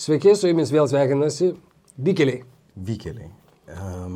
[0.00, 1.50] Sveiki, su jumis vėl sveikinasi
[2.00, 2.38] Vykeliai.
[2.88, 3.26] Vykeliai.
[3.74, 4.14] Um,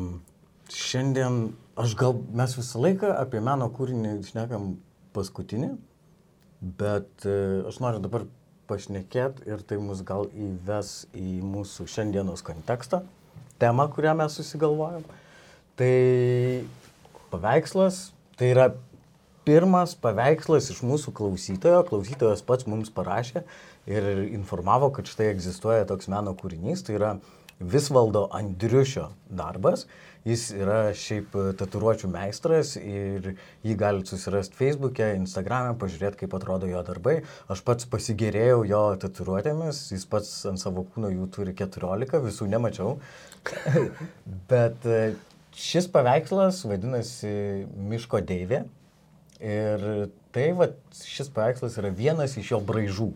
[0.73, 4.71] šiandien aš gal mes visą laiką apie meno kūrinį šnekam
[5.13, 5.69] paskutinį,
[6.79, 8.25] bet uh, aš noriu dabar
[8.65, 13.03] pašnekėti ir tai mus gal įves į mūsų šiandienos kontekstą,
[13.61, 15.05] temą, kurią mes susigalvojom.
[15.77, 15.93] Tai
[17.29, 18.07] paveikslas,
[18.41, 18.71] tai yra
[19.45, 23.45] pirmas paveikslas iš mūsų klausytojo, klausytojas pats mums parašė
[23.89, 27.15] ir informavo, kad štai egzistuoja toks meno kūrinys, tai yra
[27.59, 29.85] Visvaldo Andriušio darbas.
[30.25, 36.81] Jis yra šiaip tatuiruočių meistras ir jį galite susirasti Facebook'e, Instagram'e, pažiūrėti, kaip atrodo jo
[36.87, 37.19] darbai.
[37.53, 42.95] Aš pats pasigėrėjau jo tatuiruotėmis, jis pats ant savo kūno jų turi 14, visų nemačiau.
[44.49, 45.13] Bet e,
[45.53, 47.35] šis paveikslas vadinasi
[47.93, 48.63] Miško Deivė.
[49.45, 49.87] Ir
[50.33, 50.71] tai, va,
[51.05, 53.11] šis paveikslas yra vienas iš jo braižų.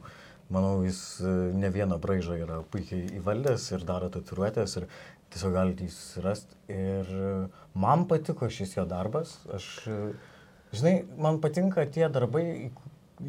[0.50, 4.88] Manau, jis e, ne vieną braižą yra puikiai įvaldęs ir daro tatuiruotės ir
[5.30, 6.58] tiesiog galite jį susirasti.
[6.74, 7.34] Ir e,
[7.78, 9.36] man patiko šis jo darbas.
[9.54, 10.00] Aš, e,
[10.74, 12.44] žinai, man patinka tie darbai,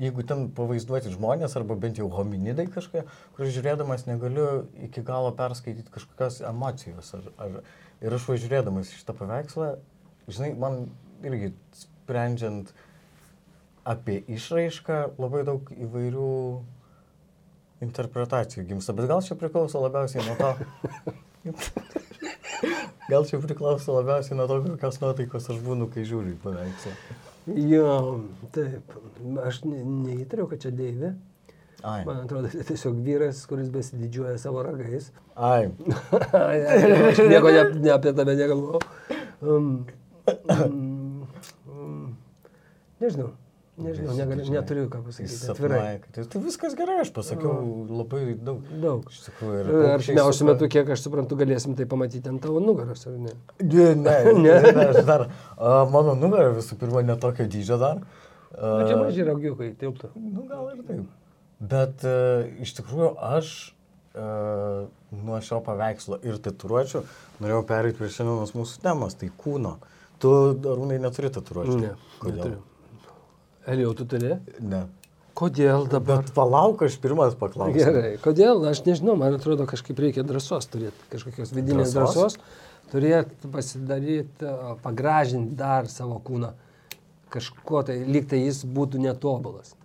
[0.00, 3.04] jeigu ten pavaizduoti žmonės arba bent jau hominidai kažkokie,
[3.36, 4.48] kur žiūrėdamas negaliu
[4.88, 7.12] iki galo perskaityti kažkokios emocijos.
[7.20, 7.62] Ar, ar,
[8.00, 9.74] ir aš važiuodamas šitą paveikslą,
[10.30, 10.86] žinai, man
[11.20, 11.52] irgi
[11.84, 12.72] sprendžiant
[13.84, 16.30] apie išraišką labai daug įvairių
[17.84, 20.50] interpretacijų gimsta, bet gal čia priklauso labiausiai nuo to.
[23.12, 26.94] gal čia priklauso labiausiai nuo to, kokios nuotaikos aš būnu, kai žiūriu į paveikslą.
[27.70, 28.20] Jo,
[28.54, 28.94] taip,
[29.46, 31.14] aš ne, neįtariau, kad čia Deivė.
[31.80, 32.02] Ai.
[32.04, 35.08] Man atrodo, tai tiesiog vyras, kuris besididžiuoja savo ragais.
[35.34, 35.70] Ai.
[36.36, 38.82] aš nieko ne, ne apie tave negalvojau.
[39.40, 39.70] Um,
[40.52, 41.24] um,
[41.64, 42.02] um,
[43.00, 43.30] nežinau,
[43.80, 45.36] Nežinau, negali, neturiu ką pasakyti.
[45.52, 46.00] Atvirai.
[46.12, 48.66] Tai, tai viskas gerai, aš pasakiau labai daug.
[48.82, 49.06] Daug.
[49.08, 53.16] Iš tikrųjų, ir artimiausiu metu, kiek aš suprantu, galėsim tai pamatyti ant tavo nugaros, ar
[53.16, 53.32] ne?
[53.62, 55.26] Ne, ne, ne, ne aš dar.
[55.56, 58.04] A, mano nugara visų pirma netokio dydžio dar.
[58.52, 60.12] Na, čia maži raugiukai, tilptų.
[60.18, 61.04] Nu, gal ir taip.
[61.72, 62.16] Bet a,
[62.60, 63.54] iš tikrųjų aš
[64.12, 64.30] a,
[65.24, 67.06] nuo šio paveikslo ir tatuiruočių
[67.40, 69.78] norėjau pereiti prie šiandienos mūsų temos, tai kūno.
[70.20, 71.78] Tu, Arūnai, neturi tatuiruočių?
[71.80, 71.94] Ne,
[72.26, 72.60] neturiu.
[73.66, 74.36] Elijau, tu turi?
[74.64, 74.86] Ne.
[75.36, 76.22] Kodėl dabar?
[76.24, 77.78] Bet palauk, aš pirmas paklausiu.
[77.78, 78.64] Gerai, kodėl?
[78.68, 84.50] Aš nežinau, man atrodo, kažkaip reikia drąsos turėti, kažkokios vidinės drąsos, drąsos turėti pasidaryti,
[84.84, 86.50] pagražinti dar savo kūną.
[87.30, 89.76] Kažkuo tai, lyg tai jis būtų netobulas.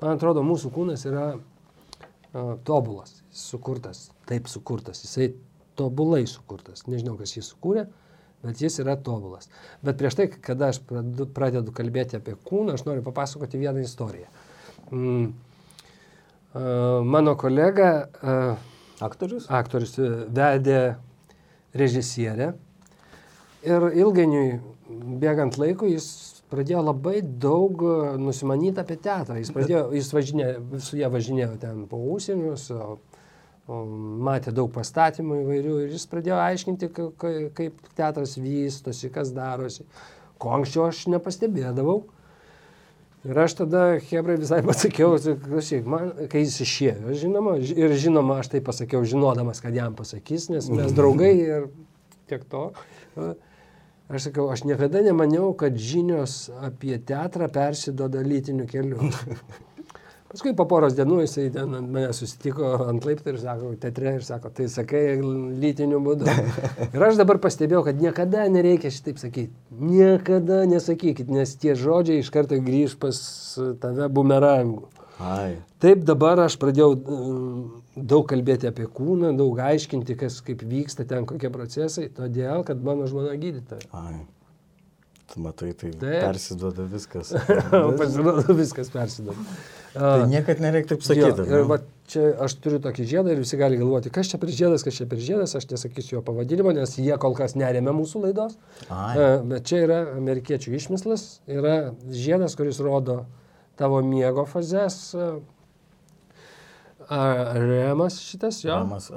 [0.00, 5.34] Man atrodo, mūsų kūnas yra uh, tobulas, sukurtas, taip sukurtas, jisai
[5.76, 6.86] tobulai sukurtas.
[6.88, 8.05] Nežinau, kas jį sukūrė, uh,
[8.46, 9.50] bet jis yra tobulas.
[9.84, 14.30] Bet prieš tai, kada aš pradedu kalbėti apie kūną, aš noriu papasakoti vieną istoriją.
[14.90, 15.32] Mm.
[17.04, 17.90] Mano kolega,
[19.04, 19.98] aktorius, aktorius
[20.32, 20.96] vedė
[21.76, 22.54] režisierę
[23.66, 24.60] ir ilgainiui,
[25.20, 26.06] bėgant laikui, jis
[26.52, 27.82] pradėjo labai daug
[28.22, 29.36] nusimanyti apie teatrą.
[29.40, 32.68] Jis, pradėjo, jis važinėjo, su ją važinėjo ten po užsienius,
[33.66, 36.90] matė daug pastatymų įvairių ir jis pradėjo aiškinti,
[37.56, 39.86] kaip teatras vystosi, kas darosi,
[40.38, 42.04] ko anksčiau aš nepastebėdavau.
[43.26, 48.52] Ir aš tada Hebrai visai pasakiau, klausyk, man, kai jis išėjo, žinoma, ir žinoma, aš
[48.52, 51.66] tai pasakiau, žinodamas, kad jam pasakys, nes mes draugai ir
[52.30, 52.68] tiek to.
[54.06, 59.10] Aš sakiau, aš niekada nemaniau, kad žinios apie teatrą persidoda lytiniu keliu.
[60.36, 64.50] Paskui po poros dienų jisai ten mane susitiko ant laiptų ir sako, teatre ir sako,
[64.52, 66.28] tai sakai lytiniu būdu.
[66.92, 69.54] Ir aš dabar pastebėjau, kad niekada nereikia šitaip sakyti.
[69.80, 73.16] Niekada nesakykit, nes tie žodžiai iš karto grįž pas
[73.80, 74.90] tave bumerangu.
[75.24, 75.56] Ai.
[75.80, 77.66] Taip dabar aš pradėjau mm,
[77.96, 83.08] daug kalbėti apie kūną, daug aiškinti, kas kaip vyksta ten, kokie procesai, todėl, kad mano
[83.08, 83.88] žmona gydytoja.
[83.96, 84.18] Ai.
[85.36, 86.22] Matai, tai Taip.
[86.24, 87.32] persiduoda viskas.
[88.00, 89.42] Pasirodo, viskas persiduoda.
[89.96, 91.44] Tai niekad nereikia taip sakyti.
[91.44, 91.78] Jo, ir va,
[92.10, 95.08] čia aš turiu tokį žiedą ir visi gali galvoti, kas čia per žiedas, kas čia
[95.10, 98.56] per žiedas, aš nesakysiu jo pavadinimo, nes jie kol kas neremia mūsų laidos.
[98.92, 99.16] Ai.
[99.52, 101.76] Bet čia yra amerikiečių išmislas, yra
[102.12, 103.22] žiedas, kuris rodo
[103.76, 105.14] tavo miego fazes,
[107.10, 108.74] Remas šitas, jo.
[108.74, 109.10] Remas,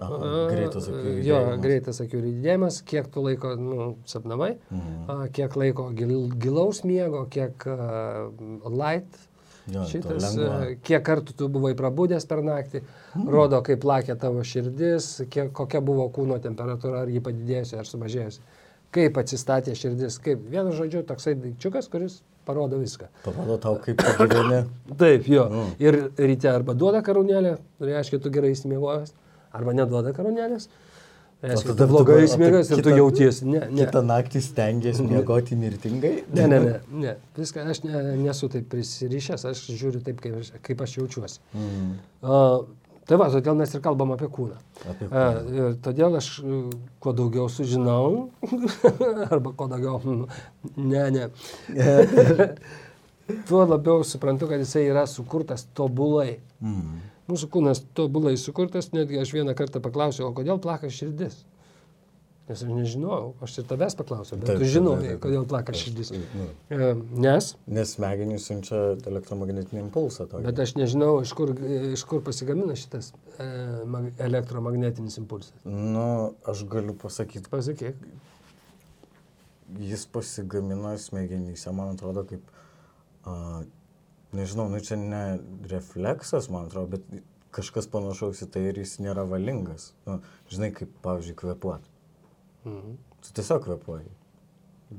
[0.51, 1.25] greitas akių judėjimas.
[1.25, 5.23] Jo, greitas akių judėjimas, kiek tu laiko nu, sapnavai, mhm.
[5.33, 8.29] kiek laiko gil, gilaus miego, kiek uh,
[8.69, 9.25] light.
[9.69, 10.33] Jo, šitas,
[10.85, 13.27] kiek kartų tu buvai prabudęs per naktį, mhm.
[13.33, 18.41] rodo, kaip plakė tavo širdis, kiek, kokia buvo kūno temperatūra, ar jį padidėjusi, ar sumažėjusi,
[18.95, 23.07] kaip atsistatė širdis, kaip vienu žodžiu toksai daikčiukas, kuris parodo viską.
[23.29, 24.63] Parodo tau, kaip gyveni.
[25.05, 25.45] Taip, jo.
[25.53, 25.71] Mm.
[25.85, 27.55] Ir ryte arba duoda karūnėlę,
[27.85, 29.13] reiškia, tu gerai įsimiegojęs,
[29.53, 30.69] arba neduoda karūnėlės.
[31.39, 33.45] Reiškia, tada tu blogai tu- įsmėgas ir tu jautiesi.
[33.47, 33.85] Ne, ne.
[33.85, 36.11] Kitą naktį stengiasi miegoti mirtingai.
[36.35, 36.73] Ne, ne, ne,
[37.05, 37.13] ne.
[37.37, 41.39] Viską aš ne, nesu taip prisirišęs, aš žiūriu taip, kaip, aš- kaip aš jaučiuosi.
[41.55, 41.93] Mm.
[42.19, 42.65] Uh,
[43.09, 44.59] tai va, todėl mes ir kalbam apie kūną.
[44.85, 46.67] Apie Uh, ir todėl aš uh,
[47.01, 48.29] kuo daugiau sužinau,
[49.33, 50.27] arba kuo daugiau, mm,
[50.77, 51.29] ne, ne,
[53.49, 56.37] tuo labiau suprantu, kad jisai yra sukurtas tobulai.
[56.61, 56.99] Mm.
[57.29, 61.43] Mūsų kūnas tobulai sukurtas, netgi aš vieną kartą paklausiau, o kodėl plaka širdis?
[62.49, 65.19] Nes aš nežinojau, aš ir tavęs paklausiau, bet Taip, tu žinai, taip, taip.
[65.21, 66.09] kodėl plaka širdis.
[66.73, 66.87] E,
[67.21, 68.79] Nes, Nes smegenys siunčia
[69.11, 70.25] elektromagnetinį impulsą.
[70.31, 70.47] Tokį.
[70.47, 71.53] bet aš nežinau, iš kur,
[71.93, 73.45] iš kur pasigamina šitas e,
[73.85, 75.53] mag- elektromagnetinis impulsas.
[75.69, 78.01] Nu, aš galiu pasakyti, Pasakyk.
[79.79, 82.49] jis pasigamina smegenyse, man atrodo, kaip,
[83.29, 83.61] a,
[84.33, 85.21] nežinau, nu čia ne
[85.69, 87.21] refleksas, man atrodo, bet
[87.53, 89.91] kažkas panašaus į tai ir jis nėra valingas.
[90.09, 90.17] Nu,
[90.49, 91.85] žinai, kaip, pavyzdžiui, kvepuot.
[92.65, 92.97] Mhm.
[93.23, 94.09] Tu tiesiog kvepuoji.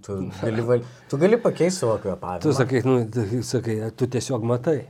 [0.06, 0.80] Tu gali, val...
[1.10, 2.42] tu gali pakeisti savo kvepavimą.
[2.44, 4.80] Tu sakai, nu, tu sakai, tu tiesiog matai.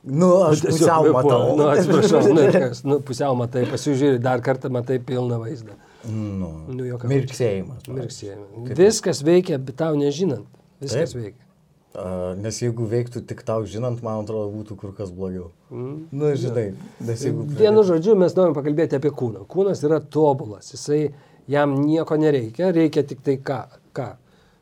[0.00, 1.12] Nu, aš Tu pusiau kvėpuoji.
[1.18, 1.56] matau.
[1.58, 5.76] Nu, atsiprašau, nu, kas, nu, pusiau matai, pasižiūrė, dar kartą matai pilną vaizdą.
[6.08, 7.84] Nu, Nu, mirksėjimas.
[7.92, 8.72] Mirksėjimai.
[8.78, 10.46] Viskas veikia, bet tau nežinant.
[10.80, 11.20] Viskas Taip.
[11.20, 11.44] veikia.
[11.90, 15.50] A, nes jeigu veiktų tik tau žinant, man atrodo, būtų kur kas blogiau.
[15.74, 15.96] Mm.
[16.14, 16.68] Nu, žinai.
[17.02, 19.42] Vienu žodžiu, mes norim pakalbėti apie kūną.
[19.50, 21.10] Kūnas yra tobulas, jisai
[21.48, 23.60] jam nieko nereikia, reikia tik tai ką?
[23.94, 24.16] ką?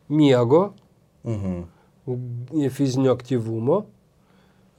[0.09, 0.73] Miego,
[1.25, 1.65] Mhm.
[2.71, 3.85] fizinio aktyvumo,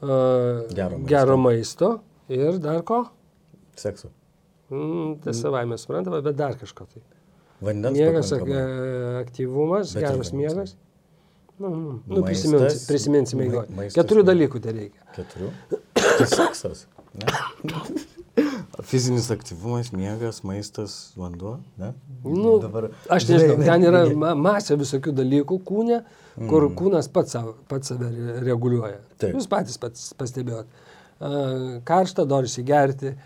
[0.01, 1.07] a, Gero maisto.
[1.07, 1.99] gero maisto
[2.29, 3.05] ir dar ko?
[3.75, 4.07] Seksu.
[4.71, 7.01] Mm, tai savai mes suprantame, bet dar kažko tai.
[7.61, 7.97] Vandens.
[7.97, 9.21] Miegas, pakankamai.
[9.25, 10.75] aktyvumas, Bet geras miegas.
[11.59, 11.69] Nu,
[12.07, 13.67] nu, Maistas, prisiminsi, prisiminsim mai- eigoje.
[13.75, 15.01] maistas, Keturių dalykų tai reikia.
[15.15, 15.49] Keturių.
[15.93, 16.85] Tai seksas.
[17.15, 17.25] Ne?
[18.85, 21.57] Fizinis aktyvumas, miegas, maistas, vanduo.
[21.77, 21.93] Ne?
[22.23, 26.01] Nu, Dabar, Aš žinai, nežinau, ten yra ma masė visokių dalykų kūne,
[26.49, 26.75] kur mm.
[26.79, 29.01] kūnas pats, savo, pats save re- reguliuoja.
[29.19, 29.35] Taip.
[29.35, 30.69] Jūs patys pats pastebėjot.
[31.89, 33.19] Karšta, norisi gerti, uh,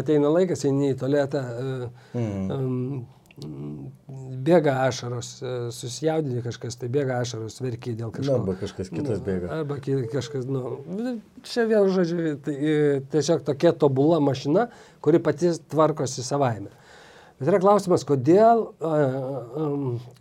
[0.00, 1.42] ateina laikas, eini į tualetą,
[2.14, 2.50] Mhm.
[2.52, 3.06] um,
[4.44, 8.36] bėga ašaros, uh, susijaudini kažkas, tai bėga ašaros, verki dėl Na, kažko.
[8.38, 9.50] arba kažkas kitas bėga.
[9.60, 9.78] Arba
[10.12, 12.76] kažkas, nu, čia vėl žodžiu, tai, e,
[13.12, 14.68] tiesiog tokia tobula mašina,
[15.04, 16.72] kuri pati tvarkosi savaime.
[17.38, 18.94] Bet yra klausimas, kodėl, a,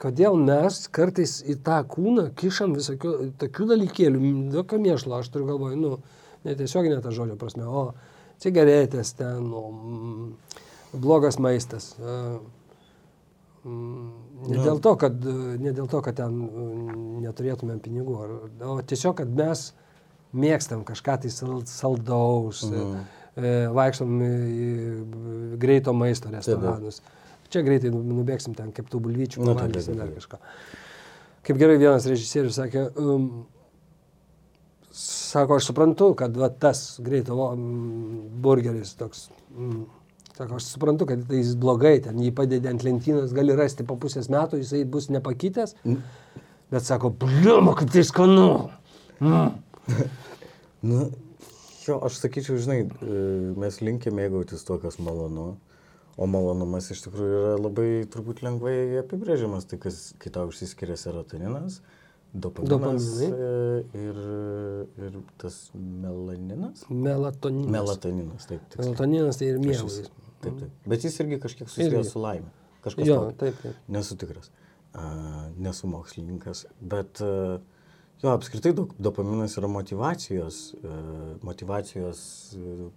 [0.01, 5.73] kodėl mes kartais į tą kūną kišam visokių tokių dalykėlių, tokio mėšlo, aš turiu galvoj,
[5.81, 5.95] nu,
[6.45, 7.87] netiesioginė ta žodžio prasme, o
[8.43, 9.65] cigaretės ten, o,
[10.93, 11.95] blogas maistas.
[11.97, 12.37] mm,
[13.67, 14.63] Ne Nu.
[14.63, 18.15] dėl, to, kad, e, ne dėl to, kad ten mm, neturėtumėm pinigų,
[18.63, 19.73] o tiesiog, kad mes
[20.37, 23.01] mėgstam kažką tai sal, saldaus, Mhm.
[23.35, 24.69] e, vaikštom į
[25.59, 27.01] greito maisto restoranus.
[27.49, 30.37] Čia greitai nu- nubėgsim ten keptų bulvyčių, Nu, pavalgysim dar kažką.
[31.43, 33.45] Kaip gerai vienas režisierius sakė, um,
[34.91, 39.85] sako, aš suprantu, kad va, tas greito mm, burgeris toks, mm,
[40.37, 43.97] sako, aš suprantu, kad tai jis blogai, ten jį padedi ant lentynos, gali rasti po
[43.99, 45.75] pusės metų, jisai bus nepakitęs,
[46.71, 48.49] bet sako, bliuma, kaip tai skanu.
[49.19, 49.55] Mm.
[50.87, 51.07] Nu,
[51.87, 53.21] jo, aš sakyčiau, žinai, e,
[53.57, 55.55] mes linkę mėgautis to, kas malonu.
[56.17, 59.65] O malonumas iš tikrųjų yra labai turbūt lengvai apibrėžiamas.
[59.69, 61.79] Tai kas, kai tau užsiskiria serotoninas,
[62.33, 63.27] dopaminas Dopaminai.
[63.33, 64.21] e, ir,
[65.09, 66.85] ir tas melaninas.
[66.89, 67.73] Melatoninas.
[67.73, 68.63] Melatoninas, taip.
[68.69, 68.87] tiksliai.
[68.93, 70.09] Melatoninas tai ir jis-
[70.41, 70.71] Taip, taip.
[70.85, 72.49] Bet jis irgi kažkiek susijęs su laime.
[72.85, 73.37] Kažkas Jo, tokio.
[73.41, 73.75] taip, taip.
[73.87, 74.51] Nesu tikras.
[74.93, 76.65] A, nesu mokslininkas.
[76.81, 77.31] Bet a,
[78.21, 80.99] jo, apskritai dop- dopaminas yra motivacijos, a,
[81.45, 82.21] motivacijos
[82.55, 82.89] a,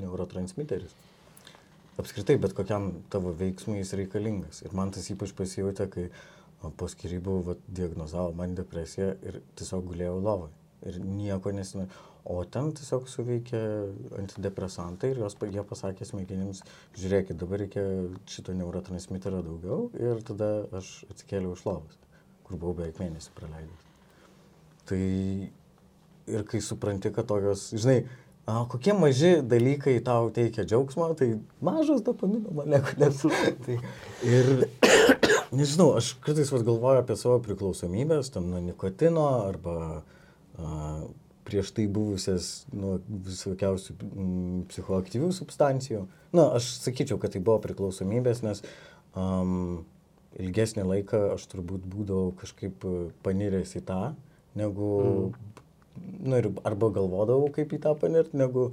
[0.00, 0.94] neurotransmiteris.
[1.98, 4.62] Apskritai, bet kokiam tavo veiksmui jis reikalingas.
[4.62, 6.08] Ir man tas ypač pasijutė, kai
[6.78, 10.50] po skirybų diagnozavo man depresiją ir tiesiog gulėjau lovai.
[10.88, 11.88] Ir nieko nesina.
[12.28, 13.60] O ten tiesiog suveikia
[14.20, 16.60] antidepresantai ir jos, jie pasakė smegenims,
[16.98, 17.84] žiūrėkit, dabar reikia
[18.28, 21.96] šito neurotransmiterio daugiau ir tada aš atsikėliau iš lovos,
[22.44, 23.86] kur buvau beveik mėnesį praleidęs.
[24.88, 25.00] Tai
[26.28, 28.02] ir kai supranti, kad tokios, žinai,
[28.44, 31.30] a, kokie maži dalykai tau teikia džiaugsmą, tai
[31.64, 33.24] mažas dopamino molekulės.
[33.64, 33.78] tai,
[34.28, 34.68] ir
[35.58, 39.90] nežinau, aš kartais galvoju apie savo priklausomybės, tam nuo nikotino arba a,
[41.48, 46.02] prieš tai buvusias nuo visokiausių mm, psichoaktyvių substancijų.
[46.36, 48.60] Na, aš sakyčiau, kad tai buvo priklausomybės, nes
[49.16, 49.86] um,
[50.36, 54.02] ilgesnį laiką aš turbūt būdavau kažkaip e, paniręs į tą,
[54.60, 55.64] negu, mm.
[56.26, 58.68] nu, ir arba galvodavau, kaip į tą panirti, negu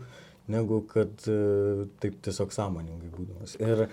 [0.48, 3.56] negu kad e, taip tiesiog sąmoningai būdamas.
[3.62, 3.88] Ir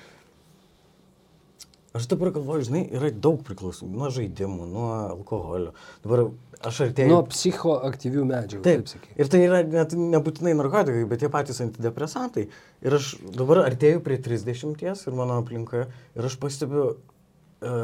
[1.97, 5.73] aš dabar galvoju, žinai, yra daug priklausomų nuo žaidimų, nuo alkoholio.
[6.05, 6.25] Dabar
[6.65, 7.13] aš artėju.
[7.13, 8.65] Nuo psichoaktyvių medžiagų.
[8.65, 9.15] Taip, taip sakyk.
[9.19, 12.47] ir tai yra net nebūtinai narkotikai, bet tie patys antidepresantai.
[12.85, 16.87] Ir aš dabar artėju prie 30 ir mano aplinkoje ir aš pastebiu,
[17.61, 17.75] e,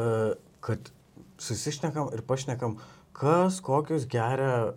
[0.65, 0.93] kad
[1.39, 2.79] susišnekam ir pašnekam,
[3.19, 4.73] kas kokius geria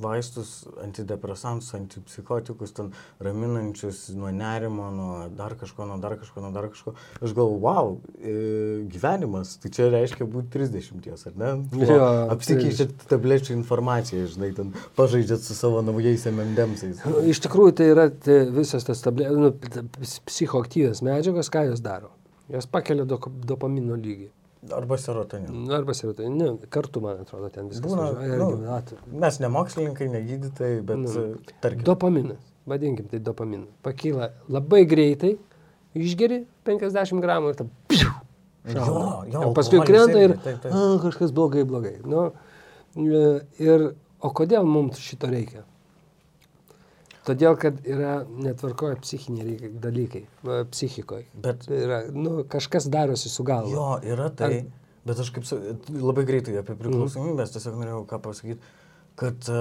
[0.00, 6.68] vaistus, antidepresantus, antipsichotikus, ten raminančius nuo nerimo, nuo dar kažko, nuo dar kažko, nuo dar
[6.70, 6.94] kažko.
[7.20, 7.90] Aš galvoju, wow,
[8.22, 8.34] e,
[8.92, 11.50] gyvenimas, tai čia reiškia būti 30, ar ne?
[11.82, 17.02] Jo, Apsikeičiat tablečių informaciją, žinai, ten pažaidžiat su savo naujais MMDemsais.
[17.08, 21.66] Nu, Iš tikrųjų, tai yra tai visas tas tablė, nu, t- ps- psichoaktyvios medžiagos, ką
[21.72, 22.14] jos daro?
[22.48, 24.30] Jos pakelia dok- dopamino lygį.
[24.74, 25.50] Arba serotonin.
[25.66, 27.86] Nu, Arba serotonin, ne, kartu, man atrodo, ten viskas.
[27.92, 31.26] Būna, važiuoja, nu, Mes ne mokslininkai, ne gydytojai, bet Nu.
[31.62, 31.84] tarkim.
[31.86, 33.68] Dopaminas, vadinkim tai dopaminas.
[33.86, 35.36] Pakyla labai greitai,
[35.94, 37.70] išgeri 50 gramų ir tam...
[37.88, 38.10] Piu,
[38.68, 40.72] Jo, jo, o paskui krenta ir taip, taip.
[40.74, 41.94] a, kažkas blogai, blogai.
[42.04, 42.26] Nu,
[43.00, 43.22] e,
[43.64, 43.84] ir,
[44.20, 45.62] o kodėl mums šito reikia?
[47.28, 50.22] Todėl, kad yra netvarkoja psichiniai dalykai,
[50.72, 51.26] psichikoje.
[51.44, 53.72] Bet yra, nu, kažkas darosi su galva.
[53.74, 54.62] jo, yra tai.
[55.08, 55.46] Bet aš kaip
[55.92, 58.72] labai greitai apie priklausomybės tiesiog norėjau ką pasakyti,
[59.20, 59.60] kad e,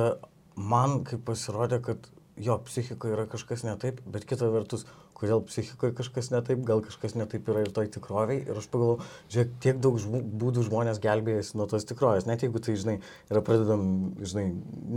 [0.59, 2.09] man kaip pasirodė, kad
[2.41, 4.85] jo, psichikoje yra kažkas ne taip, bet kita vertus,
[5.17, 8.43] kodėl psichikoje kažkas ne taip, gal kažkas ne taip yra ir toj tikroviai.
[8.45, 12.27] Ir aš pagalvoju, žiūrėk, tiek daug žmų, būdų žmonės gelbėjasi nuo tos tikrovės.
[12.29, 12.97] Net jeigu tai, žinai,
[13.31, 13.83] yra pradedam,
[14.21, 14.47] žinai,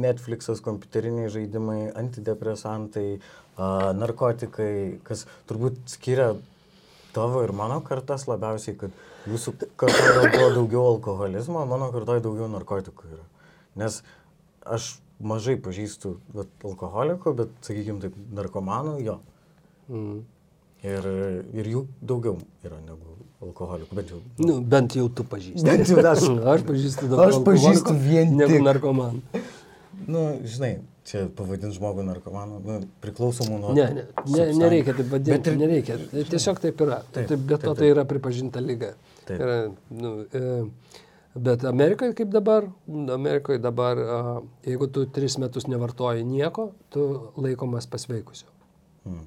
[0.07, 3.09] Netflixas, kompiuteriniai žaidimai, antidepresantai,
[3.57, 4.73] a, narkotikai,
[5.07, 6.35] kas turbūt skiria
[7.17, 13.15] tavo ir mano kartas labiausiai, kad jūsų kartoje buvo daugiau alkoholizmo, mano kartoje daugiau narkotikų
[13.15, 13.25] yra.
[13.81, 14.03] Nes
[14.69, 19.19] aš mažai pažįstu vat, alkoholikų, bet, sakykime, taip, narkomanų jo.
[19.91, 20.21] Mm.
[20.81, 21.09] Ir,
[21.61, 24.21] ir jų daugiau yra negu alkoholikų, bent jau.
[24.41, 25.65] Nu, bent jau tu pažįsti.
[25.67, 26.25] Bent jau aš.
[26.55, 29.43] Aš pažįstu daug Aš pažįstu vien negu narkomanų.
[30.11, 33.75] Nu, žinai, čia pavadins žmogų narkomanu, nu, priklausomų nuo...
[33.77, 35.99] Ne, ne, ne, nereikia taip vadinti, Bet ir- nereikia.
[36.33, 37.03] Tiesiog taip yra.
[37.13, 37.83] Taip, Taip, bet taip, to taip.
[37.83, 38.95] tai yra pripažinta lyga.
[39.29, 39.37] Taip.
[39.37, 39.59] Yra,
[39.93, 40.47] nu, e,
[41.35, 42.67] bet Amerikoje kaip dabar,
[43.15, 43.99] Amerikoje dabar,
[44.67, 48.49] jeigu tu tris metus nevartoji nieko, tu laikomas pasveikusiu.
[49.07, 49.27] Mm.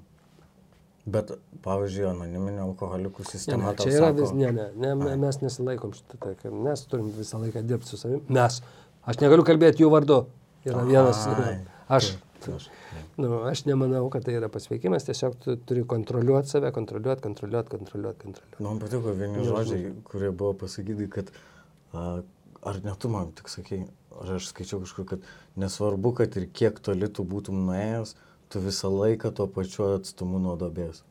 [1.05, 1.33] Bet,
[1.65, 5.15] pavyzdžiui, anoniminio alkoholikų Ne, sistema ne, tau čia yra sako- vis, ne, ne, ne, me-
[5.19, 8.22] mes nesilaikom šitą, tai, mes turim visą laiką dirbti su savimi.
[8.29, 8.62] Mes.
[9.03, 10.22] Aš negaliu kalbėti jų vardu.
[10.63, 11.25] Yra vienas.
[11.27, 11.57] Ai,
[11.98, 12.13] Aš.
[12.39, 12.69] taip, aš-
[13.17, 18.19] Nu, aš nemanau, kad tai yra pasveikimas, tiesiog tu turi kontroliuoti save, kontroliuoti, kontroliuoti, kontroliuoti,
[18.24, 18.63] kontroliuoti.
[18.63, 21.52] Man patiko vieni žodžiai, kurie buvo pasakyti, kad a,
[21.93, 23.83] ar ne tu man tik sakai,
[24.21, 25.25] ar aš skaičiau kažkur, kad
[25.59, 28.15] nesvarbu, kad ir kiek toli tu būtum nuėjęs,
[28.53, 31.03] tu visą laiką tuo pačiu atstumu nuo dobės.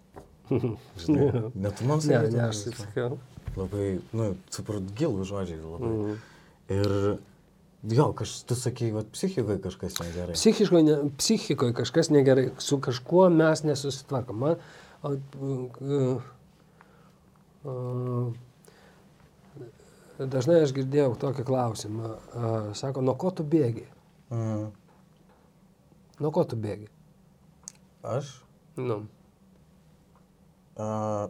[0.52, 1.28] Žinai,
[1.64, 2.30] net tu man Ne, sakai.
[2.30, 3.18] ne, tokį aš taip sakiau.
[3.56, 3.86] Labai,
[4.16, 5.92] nu, suprat, gilų žodžiai labai.
[5.92, 6.20] Mhm.
[6.72, 6.92] Ir
[7.96, 10.36] jo, kaž, tu sakai, va, psichikoje kažkas negerai.
[10.38, 14.38] Psichiškoje, ne, psichikoje kažkas negerai, su kažkuo mes nesusitvarkom.
[14.38, 14.62] Man,
[15.02, 15.16] o,
[15.82, 16.22] uh,
[17.66, 18.32] uh,
[20.30, 22.12] dažnai aš girdėjau tokį klausimą.
[22.34, 23.86] Uh, sako, nuo ko tu bėgi?
[24.32, 24.68] Mm.
[26.22, 26.88] Nuo ko tu bėgi?
[28.02, 28.38] Aš?
[28.76, 29.02] Nu,
[30.76, 31.28] A,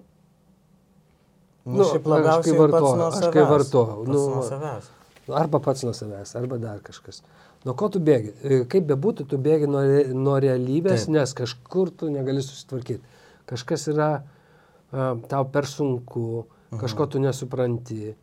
[1.65, 4.89] Nu, nu, šiaip aš labiausiai vartoju, aš kai vartoju, nu, nuo savęs.
[5.31, 7.21] arba pats nuo savęs, arba dar kažkas.
[7.63, 8.33] Nuo ko tu bėgi?
[8.43, 9.83] E, Kaip bebūtų, tu bėgi nuo,
[10.19, 11.15] nuo realybės, Taip.
[11.15, 13.03] nes kažkur tu negali susitvarkyti.
[13.47, 16.49] Kažkas yra uh, tau per sunku,
[16.81, 18.17] kažko tu nesupranti.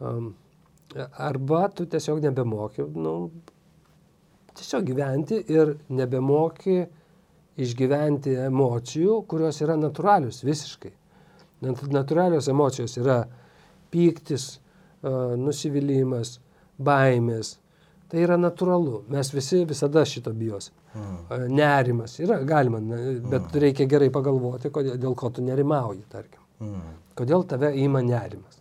[0.00, 0.32] Um,
[1.20, 3.14] arba tu tiesiog nebemoki, nu,
[4.56, 6.80] tiesiog gyventi ir nebemoki
[7.60, 10.92] išgyventi emocijų, kurios yra natūralius visiškai.
[11.66, 13.22] Nat- Natūralios emocijos yra
[13.92, 14.54] pyktis,
[15.40, 16.38] nusivylimas,
[16.80, 17.56] baimės.
[18.10, 19.04] Tai yra natūralu.
[19.12, 20.70] Mes visi visada šito bijos.
[20.96, 21.44] Mm.
[21.54, 22.80] Nerimas yra galima,
[23.30, 26.40] bet reikia gerai pagalvoti, kodėl, dėl ko tu nerimauji, tarkim.
[26.64, 26.96] Mm.
[27.20, 28.59] Kodėl tave įima nerimas.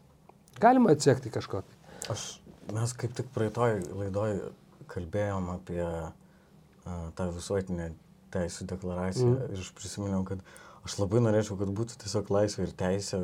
[0.60, 1.63] Galima atsekti kažko.
[2.12, 2.28] Aš,
[2.74, 4.39] mes kaip tik praeitoj laidoj
[4.89, 6.10] kalbėjom apie a,
[7.18, 7.92] tą visuotinę
[8.34, 9.54] teisų deklaraciją mm.
[9.54, 10.42] ir aš prisiminiau, kad
[10.86, 13.24] aš labai norėčiau, kad būtų tiesiog laisvė ir teisė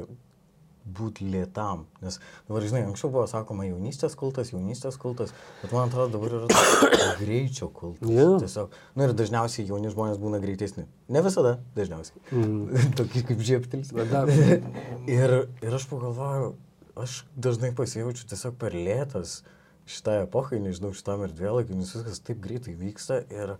[0.85, 1.85] būti lėtam.
[2.03, 7.07] Nes dabar, žinai, anksčiau buvo sakoma jaunystės kultas, jaunystės kultas, bet man atrodo dabar yra
[7.21, 8.11] greičio kultas.
[8.11, 8.35] Jo.
[8.43, 10.85] Tiesiog, nu ir dažniausiai jauni žmonės būna greitesni.
[11.09, 12.21] Ne visada, dažniausiai.
[12.29, 12.93] Mm.
[12.99, 13.93] Tokie kaip žieptelis.
[15.15, 16.53] Ir, ir aš pagalvojau,
[16.95, 19.41] aš dažnai pasijaučiu tiesiog per lėtas
[19.89, 23.55] šitai epochai, nežinau, šitam erdvėlaikiu, nes viskas taip greitai vyksta ir,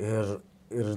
[0.00, 0.32] ir,
[0.74, 0.96] ir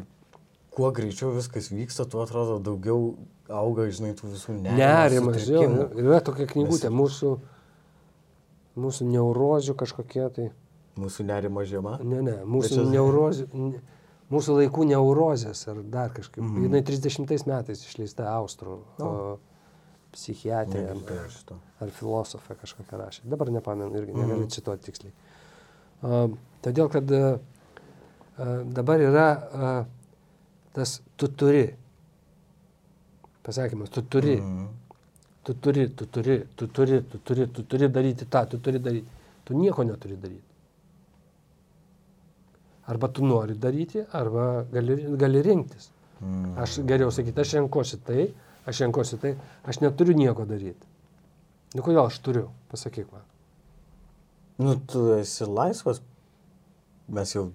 [0.74, 3.14] kuo greičiau viskas vyksta, tuo atrodo daugiau
[3.50, 4.56] auga, žinai, tų visų.
[4.66, 5.62] Nerimas, jo.
[5.62, 5.86] sutrikimų.
[6.06, 7.36] Yra tokia knygutė, mūsų,
[8.80, 10.50] mūsų neurozių kažkokie tai.
[11.00, 11.98] Mūsų nerimo žiema.
[12.04, 13.48] Ne, ne, mūsų čia- neurozių.
[13.54, 13.86] ne-
[14.30, 16.44] Mūsų laikų neurozės ar dar kažkaip.
[16.44, 16.68] Mm.
[16.68, 19.40] Jinai 30 metais išleista Austrų o,
[20.12, 20.98] psichiatrė ar,
[21.82, 23.22] ar filosofė kažkokia rašė.
[23.30, 24.50] Dabar nepamenu irgi, negaliu Mhm.
[24.56, 25.14] cituoti tiksliai.
[26.02, 26.32] Uh,
[26.64, 27.40] todėl, kad uh,
[28.74, 29.86] dabar yra uh,
[30.74, 31.76] tas tu turi.
[33.44, 34.38] Pasakymas, tu turi.
[34.42, 34.68] Mhm.
[35.44, 39.08] Tu turi, tu turi, tu turi, tu turi, tu turi daryti tą, tu turi daryti.
[39.46, 40.44] Tu nieko neturi daryti.
[42.88, 45.90] Arba tu nori daryti, arba gali, gali rinktis.
[46.22, 46.58] Mhm.
[46.58, 48.34] Aš geriau sakyti, aš renkuosi tai,
[48.70, 49.34] aš renkuosi tai,
[49.68, 50.86] aš neturiu nieko daryti.
[51.76, 53.26] Nu kodėl aš turiu, pasakyk man.
[54.60, 56.02] Nu, tu esi laisvas,
[57.08, 57.46] mes jau,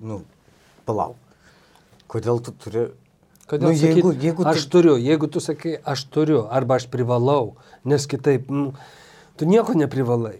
[0.00, 0.20] nu,
[0.86, 1.16] palauk.
[2.10, 2.88] Kodėl tu turi...
[3.50, 6.76] Kodėl Nu, nu, jeigu- sakyt, jeigu tu- aš turiu, jeigu tu sakai, aš turiu, arba
[6.78, 8.70] aš privalau, nes kitaip, nu,
[9.36, 10.36] tu nieko neprivalai.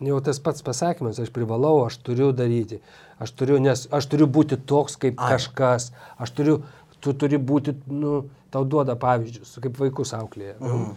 [0.00, 2.78] Jau tas pats pasakymas, aš privalau, aš turiu daryti,
[3.20, 5.34] aš turiu, nes aš turiu būti toks kaip Ai.
[5.34, 5.90] kažkas,
[6.20, 6.60] aš turiu,
[7.00, 10.56] tu turi būti, nu, tau duoda pavyzdžius, kaip vaikus auklėje.
[10.60, 10.92] Mhm.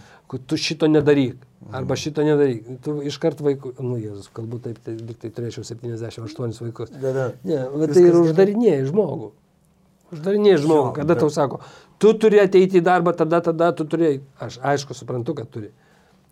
[0.50, 1.36] Tu šito nedaryk,
[1.78, 2.66] arba šito nedaryk.
[2.82, 6.90] Tu iškart vaikų, nu, Jėzus, kalbu taip, tai, tai turėčiau 78 vaikus.
[6.90, 7.26] Da, da.
[7.46, 9.30] Ne, bet tai ir uždarinėjai žmogų.
[10.14, 11.60] Uždarinėjai žmogų, Jo, kada bet- tau sako,
[12.02, 14.22] tu turi ateiti į darbą, tada, tada tu turi.
[14.42, 15.70] Aš aišku suprantu, kad turi.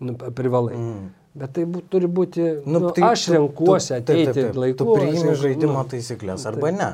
[0.01, 0.73] Nu, privalai.
[0.75, 1.09] Mm.
[1.37, 4.55] Bet tai bū, turi būti, nu, nu, tai aš tu- renkuosi taip, ateiti taip, taip.
[4.65, 4.77] laiku.
[4.81, 6.89] Tu priimi žaidimo nu, taisyklės arba ne.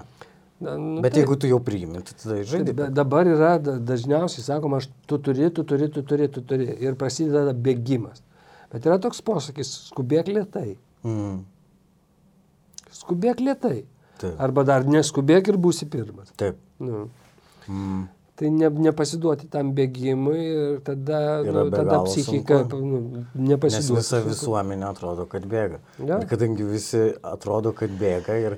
[0.61, 1.21] Na, nu, Bet taip.
[1.23, 2.73] jeigu tu jau priimi, tai tada žaidži.
[2.73, 6.65] Bet dabar yra da- dažniausiai sakoma, aš tu turi, tu turi, tu turi, tu turi.
[6.81, 8.23] Ir prasideda bėgimas.
[8.71, 10.77] Bet yra toks posakis, skubėk lietai.
[11.05, 11.43] Mm.
[12.91, 13.85] Skubėk lietai.
[14.17, 14.33] Taip.
[14.41, 16.31] Arba dar neskubėk ir būsi pirmas.
[16.41, 16.57] Taip.
[16.81, 17.07] Nu.
[17.69, 18.07] Mm.
[18.37, 22.99] Tai ne, nepasiduoti tam bėgimui ir tada, nu, tada psichika nu,
[23.33, 23.97] Nes nepasiduoti.
[23.97, 25.79] visa visuomenė atrodo, kad bėga.
[25.97, 26.19] Jo.
[26.21, 28.55] Ir kadangi visi atrodo, kad bėga ir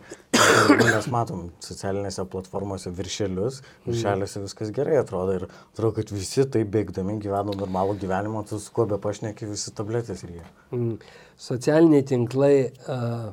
[0.82, 7.16] mes matom socialinėse platformose viršelius, viršeliuose viskas gerai atrodo ir atrodo, kad visi taip bėgdami
[7.24, 10.44] gyvena normalų gyvenimą, tu su kuo be pašneki visi tabletės ryja.
[10.76, 10.98] Mm.
[11.40, 13.32] Socialiniai tinklai uh,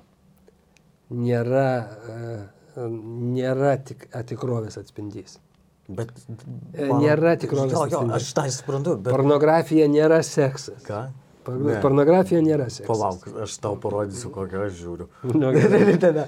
[1.11, 1.67] nėra,
[2.07, 2.87] uh,
[3.35, 5.41] nėra tik tikrovės atspindys.
[5.87, 6.11] Bet...
[6.75, 9.13] E, nėra tikrovės Jo, jo, aš tą suprantu, bet...
[9.15, 10.83] Pornografija nėra seksas.
[10.87, 11.07] Ką?
[11.47, 11.77] Ne.
[11.79, 12.89] pornografija nėra seksas.
[12.89, 15.07] Palauk, aš tau parodysiu, kokią aš žiūriu.
[15.31, 15.95] Nu, gerai.
[16.03, 16.25] Tada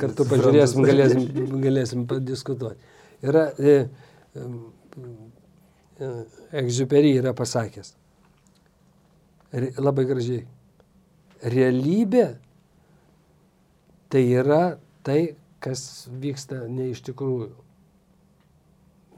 [0.00, 1.24] kartu pažiūrėsim, galėsim,
[1.62, 2.92] galėsim padiskutuoti.
[3.24, 3.76] Yra, e,
[4.36, 6.10] e,
[6.60, 7.94] Egziupery yra pasakęs,
[9.54, 10.44] re, labai gražiai,
[11.54, 12.26] realybė
[14.12, 17.63] tai yra tai, kas vyksta ne iš tikrųjų.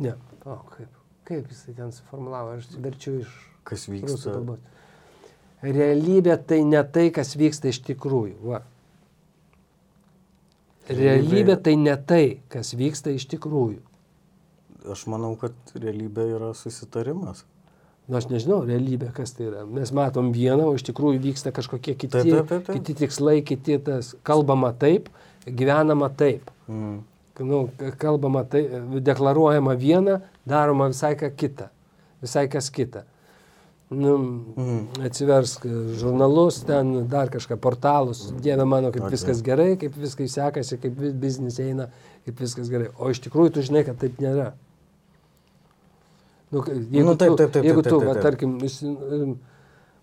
[0.03, 4.37] Ne, o kaip, kaip jisai ten suformulavo, aš verčiu iš Kas vyksta?
[5.67, 8.37] Realybė tai ne tai, kas vyksta iš tikrųjų.
[8.47, 8.63] Va.
[10.87, 13.81] Realybė tai ne tai, kas vyksta iš tikrųjų.
[14.93, 17.43] Aš manau, kad realybė yra susitarimas.
[18.07, 19.65] Nu, aš nežinau, realybė, kas tai yra.
[19.67, 22.77] Mes matom vieną, o iš tikrųjų vyksta kažkokie kiti, taip, taip, taip.
[22.77, 24.13] kiti tikslai, kiti tas.
[24.27, 25.09] Kalbama taip,
[25.43, 26.53] gyvenama taip.
[26.71, 27.01] Mm.
[27.39, 27.69] Nu,
[27.99, 28.63] kalbama tai,
[29.05, 31.69] deklaruojama viena, daroma visai ką kita.
[32.23, 33.05] Visai kas kita.
[33.91, 34.17] Nu,
[34.57, 35.05] Mhm.
[35.07, 35.67] Atsiversk
[36.01, 38.33] žurnalus, ten dar kažką, portalus.
[38.43, 39.11] Dieve mano, kaip Ok.
[39.13, 41.89] viskas gerai, kaip viskas sekasi, kaip biznis eina,
[42.25, 42.89] kaip viskas gerai.
[42.99, 44.53] O iš tikrųjų tu žinai, kad taip nėra.
[46.51, 48.23] Nu, jeigu Nu, taip, tu, taip, taip, jeigu taip, tu taip, va, taip.
[48.23, 49.37] tarkim, vis- mm,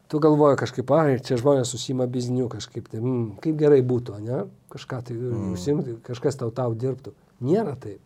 [0.07, 4.43] tu galvoji kažkaip, ai, čia žmonės susima bizniu kažkaip, tai mm, kaip gerai būtų, ne?
[4.69, 5.53] Kažką tai mm.
[5.53, 7.11] užsimti, kažkas tau tau dirbtų.
[7.43, 7.99] Nėra taip.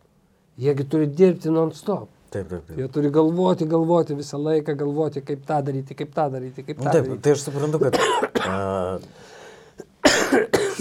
[0.58, 2.08] Jiegi turi dirbti non-stop.
[2.28, 2.76] Taip, taip, taip.
[2.76, 6.90] Jie turi galvoti, galvoti visą laiką, galvoti, kaip tą daryti, kaip tą daryti, kaip tą
[6.90, 7.22] taip, daryti.
[7.24, 7.96] tai aš suprantu, kad
[8.50, 8.98] uh,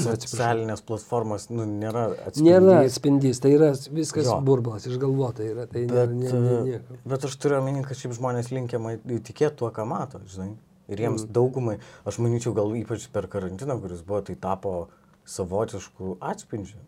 [0.02, 2.44] socialinės platformos nu, nėra atspindys.
[2.50, 4.42] Nėra atspindys, tai yra viskas Jo.
[4.44, 5.68] burbulas, išgalvota yra.
[5.72, 7.00] Tai Bet, nėra, nė, nė, uh, nieko.
[7.14, 10.52] bet aš turiu omeny, kad šiaip žmonės linkia ma- tikėti tuo, ką mato, žinai.
[10.92, 11.32] Ir jiems mm.
[11.36, 14.76] daugumai, aš manyčiau, gal ypač per karantiną, kuris buvo, tai tapo
[15.28, 16.80] savotiškų atspindžių,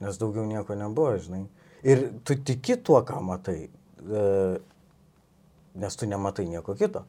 [0.00, 1.44] nes daugiau nieko nebuvo, žinai.
[1.86, 4.24] Ir tu tiki tuo, ką matai, e,
[5.76, 7.04] nes tu nematai nieko kito.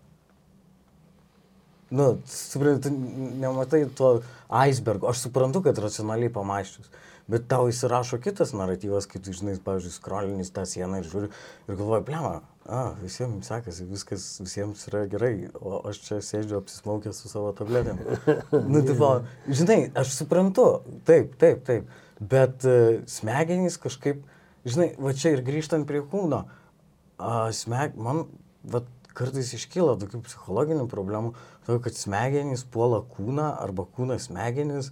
[1.89, 2.95] Nu, suprantu, tu
[3.39, 4.21] nematai to
[4.51, 5.07] icebergo.
[5.07, 6.89] Aš suprantu, kad racionaliai pamaščius.
[7.31, 11.75] Bet tau įsirašo kitas naratyvas, kai tu, žinai, pavyzdžiui, skrolinis tą sieną ir žiūri ir
[11.75, 17.31] galvoji, blema, a, visiems sekasi, viskas visiems yra gerai, o aš čia sėdžiu apsismaukęs su
[17.31, 17.99] savo tabletėm.
[18.71, 19.11] nu, tipo,
[19.47, 20.69] žinai, aš suprantu,
[21.07, 21.91] taip, taip, taip.
[22.19, 24.23] Bet uh, smegenys kažkaip
[24.67, 26.43] žinai, va čia ir grįžtant prie kūno,
[27.55, 28.25] smeg, man
[28.67, 28.83] va,
[29.17, 31.33] kartais iškyla tokių psichologinių problemų,
[31.65, 34.91] todėl kad smegenys puola kūną arba kūnas smegenys,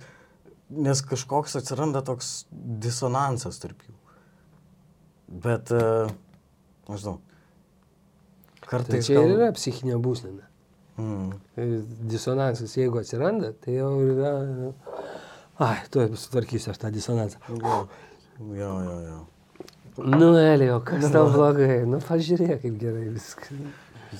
[0.73, 3.93] nes kažkoks atsiranda toks disonansas tarp jų.
[5.45, 6.07] Bet, a,
[6.89, 7.19] nežinau,
[8.65, 9.05] Tai kartais...
[9.05, 10.47] čia ir gal- yra psichinė būsena.
[10.95, 11.33] Mm.
[12.09, 14.31] Disonansas, jeigu atsiranda, tai jau yra...
[15.55, 17.39] Ai, tuoj sutvarkysiu aš tą disonansą.
[17.49, 17.85] Jo,
[18.57, 18.99] jo, jo.
[19.07, 19.21] jo.
[19.97, 21.85] Nu, Elio, kas tau blogai?
[21.87, 23.53] Nu, pažiūrėk, kaip gerai viskas.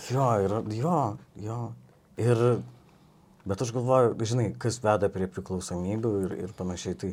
[0.07, 0.99] Jo, ir, jo,
[1.43, 1.57] jo.
[2.23, 2.43] Ir,
[3.43, 7.11] bet aš galvoju, žinai, kas veda prie priklausomybių ir, ir panašiai, tai,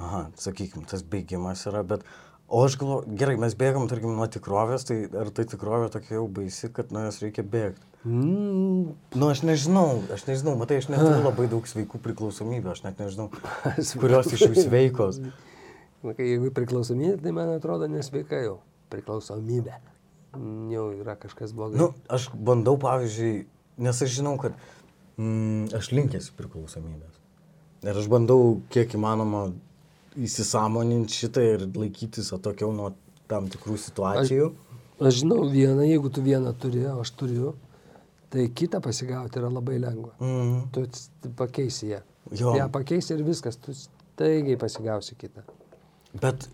[0.00, 2.08] aha, sakykime, tas bėgimas yra, bet,
[2.50, 6.26] o aš galvoju, gerai, mes bėgam, tarkim, nuo tikrovės, tai ar tai tikrovė tokia jau
[6.40, 7.86] baisi, kad nuo jos reikia bėgti?
[8.04, 13.02] Mm, Nu, aš nežinau, aš nežinau, matai, aš neturiu labai daug sveikų priklausomybių, aš net
[13.02, 13.28] nežinau,
[14.02, 15.22] kurios iš jų sveikos.
[16.04, 18.58] Na, kai jeigu priklausomybė, tai man atrodo nesveika jau.
[18.90, 19.76] Priklausomybė.
[20.32, 21.76] Mm, Jau yra kažkas blogai.
[21.76, 23.44] Nu, aš bandau, pavyzdžiui,
[23.84, 24.56] nes aš žinau, kad
[25.20, 27.18] mm, aš linkęs priklausomybės.
[27.84, 29.50] Ir aš bandau, kiek įmanoma,
[30.18, 32.92] įsisamoninti šitą ir laikytis atokiau nuo
[33.30, 34.50] tam tikrų situacijų.
[35.00, 37.54] Aš žinau vieną, jeigu tu vieną turi, o aš turiu,
[38.32, 40.12] tai kitą pasigauti yra labai lengva.
[40.20, 42.00] Mm, Tu pakeisi ją.
[42.36, 45.42] jo, Ja pakeisi ir viskas, tu staigiai pasigausi kitą.
[46.20, 46.48] bet,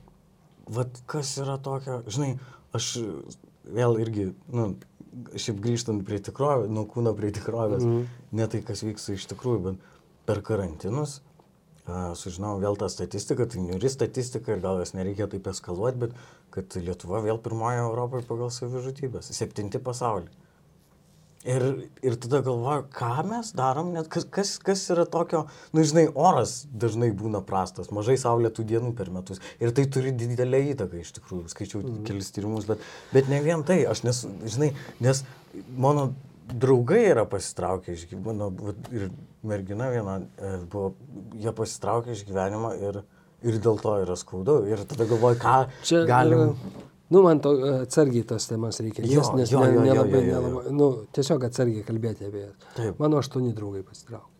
[0.68, 2.36] vad, kas yra tokio, žinai,
[2.76, 2.98] aš
[3.64, 4.76] vėl irgi, nu,
[5.34, 8.06] šiaip grįžtant prie tikrovės, nuo kūno prie tikrovės, mm.
[8.32, 9.76] ne tai, kas vyksta iš tikrųjų, bet
[10.26, 11.20] per karantinus
[11.86, 16.18] a, sužinojau vėl tą statistiką, tai niuri statistika ir gal jos nereikia taip eskaluoti, bet
[16.54, 20.34] kad Lietuva vėl pirmoji Europoje pagal savižudybės, septinti pasaulyje.
[21.46, 21.62] Ir,
[22.02, 25.44] ir tada galvoju, ką mes darom, net kas, kas, kas yra tokio,
[25.76, 29.38] nu žinai, oras dažnai būna prastas, mažai saulėtų dienų per metus.
[29.62, 32.00] Ir tai turi didelę įtaką iš tikrųjų, skaičiau mm.
[32.08, 32.82] kelis tyrimus, bet,
[33.14, 34.24] bet ne vien tai, aš nes,
[34.56, 34.72] žinai,
[35.06, 35.22] nes
[35.78, 36.08] mano
[36.54, 39.08] draugai yra pasitraukę iš gyvenimo, vat ir
[39.46, 40.92] mergina viena e, buvo,
[41.34, 43.00] jie pasitraukė iš gyvenimo ir,
[43.46, 44.60] ir dėl to yra skaudu.
[44.70, 46.38] Ir tada galvoju, ką Čia galim.
[46.50, 50.20] yra- Nu, man to e, atsargiai tas temas reikia Jo, nes jo, jo, nelabai, jo,
[50.20, 50.40] jo, jo.
[50.40, 52.56] nelabai, nu, tiesiog atsargiai kalbėti apie jas.
[52.74, 52.98] Taip.
[52.98, 54.32] Mano aštuoni draugai pasitraukė.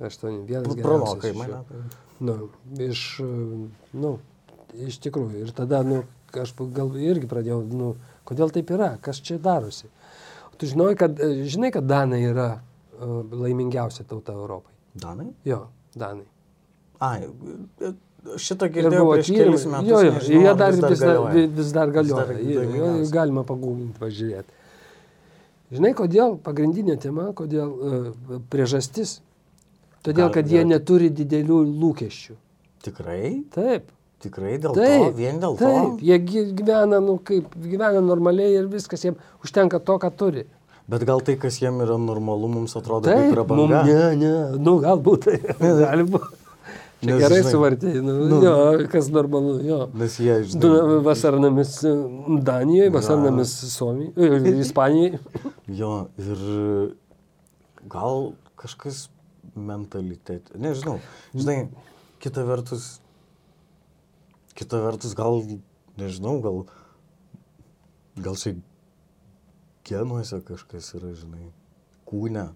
[0.00, 1.58] Aštuoni, vienas geriausias iš mane.
[1.60, 1.80] jų.
[2.24, 2.36] Nu,
[2.86, 3.26] iš, e,
[4.00, 4.14] nu,
[4.88, 5.42] iš tikrųjų.
[5.44, 7.90] Ir tada, nu, aš gal irgi pradėjau, nu,
[8.28, 9.90] kodėl taip yra, kas čia darosi.
[10.60, 14.74] Tu žinai, kad, e, žinai, kad Danai yra uh, laimingiausia tauta Europai.
[15.00, 15.30] Danai?
[15.48, 15.62] Jo,
[15.96, 16.26] Danai.
[17.00, 17.92] Ai, e,
[18.36, 19.88] šitą Ir girdėjau prieš kelis metus.
[19.88, 21.32] Jo, jo, nežinau, jie ar dar vis dar, galioja.
[21.38, 22.26] vis, vis dar Vis galioja.
[22.28, 23.12] dar Jo, jo, laimingiausi.
[23.16, 24.58] galima pagūglinti, pažiūrėti.
[25.70, 29.20] Žinai, kodėl pagrindinė tema, kodėl uh, priežastis?
[30.04, 32.36] Todėl, kad jie neturi didelių lūkesčių.
[32.84, 33.44] Tikrai?
[33.54, 33.88] Taip.
[34.20, 35.12] Tikrai dėl Taip, to?
[35.16, 36.04] Vien dėl taip, to?
[36.04, 40.42] jie gy- gyvena, nu, kaip, gyvena normaliai ir viskas jiems užtenka to, ką turi.
[40.90, 43.80] Bet gal tai, kas jiem yra normalu, mums atrodo Taip, kaip mum, prabanga.
[43.86, 45.38] ne, ne, nu, galbūt tai
[45.86, 46.36] gali būti.
[47.00, 48.54] Čia Nes, gerai suvartėjai, nu, nu- jo,
[48.92, 49.78] kas normalu, jo.
[49.96, 51.92] Nes jie, Du žinai, vasarnamis e,
[52.44, 55.20] Danijoje, vasarnamis Suomijoje, Ispanijoje.
[55.80, 56.42] jo, ir
[57.88, 59.06] gal kažkas
[59.56, 60.98] mentalitet, nežinau.
[61.32, 61.70] Žinai,
[62.20, 62.98] kita vertus,
[64.60, 65.40] kita vertus, gal,
[66.00, 66.64] nežinau, gal,
[68.20, 68.54] gal čia
[69.88, 71.48] genuose kažkas yra, žinai,
[72.08, 72.50] kūne,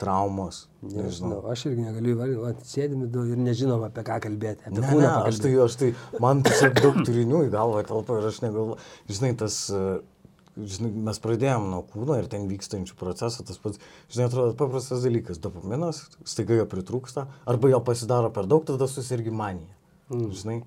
[0.00, 1.38] traumos, Nežinau, nežinau.
[1.52, 4.66] aš irgi negaliu įvardinti, vat sėdime du ir nežinom apie ką kalbėti.
[4.68, 5.88] Apie Ne, ne, aš tai, aš tai,
[6.20, 8.76] man tiesiog daug turinių į galvą telpa ir aš negalvoju,
[9.08, 9.56] žinai, tas,
[10.56, 13.80] žinai, mes pradėjom nuo kūno ir ten vykstančių procesų, tas pats,
[14.12, 19.32] žinai, atrodo paprastas dalykas, dopaminas, staiga jo pritrūksta, arba jo pasidaro per daug, tada susirgi
[19.32, 19.72] manija.
[20.10, 20.30] Mm.
[20.32, 20.62] Žinai,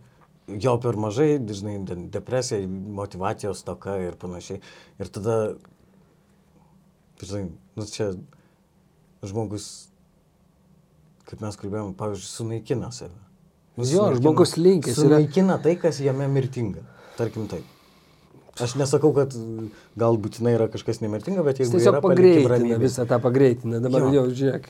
[0.60, 4.60] jo per mažai, žinai, de- depresija, motivacijos toka ir panašiai.
[5.00, 5.56] Ir tada,
[7.22, 8.12] žinai, nu čia
[9.24, 9.88] žmogus,
[11.30, 13.16] kaip mes kalbėjome, pavyzdžiui, sunaikina save.
[13.78, 16.82] Nu, Jo, sunaikina- žmogus linkęs yra- Sunaikina tai, kas jame mirtinga.
[17.18, 17.64] Tarkim taip.
[18.60, 19.34] Aš nesakau, kad
[20.00, 23.80] gal būtinai yra kažkas nemirtinga, bet Jis jeigu tiesiog yra, pagreitina visą tą pagreitina.
[23.84, 24.10] Dabar Jo.
[24.18, 24.68] jau, žiūrėk,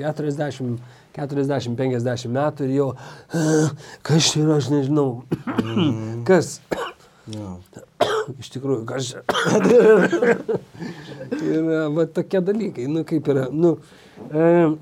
[1.18, 2.90] 40-50 metų ir jau,
[3.34, 3.72] "Ah,
[4.04, 5.24] kas čia yra, aš nežinau.
[5.48, 6.24] Mhm.
[6.26, 6.60] kas?
[7.30, 7.58] Jo.
[8.40, 9.24] Iš tikrųjų, kas čia?
[11.42, 11.64] ir
[11.96, 13.78] va tokie dalykai, nu kaip yra, nu,
[14.30, 14.76] e,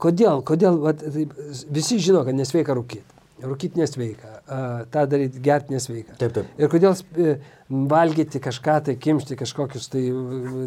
[0.00, 1.32] kodėl, kodėl, va, taip,
[1.72, 3.08] visi žino, kad nesveika rūkyti.
[3.42, 6.16] Rūkyti nesveika, tą daryti, gerti nesveika.
[6.18, 6.48] Taip, taip.
[6.58, 7.34] Ir kodėl e,
[7.70, 10.02] valgyti kažką, tai kimšti kažkokius tai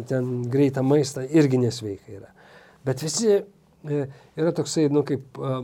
[0.08, 2.30] ten greitą maistą irgi nesveika yra.
[2.86, 4.06] Bet visi e,
[4.38, 5.60] yra toksai, nu kaip, e,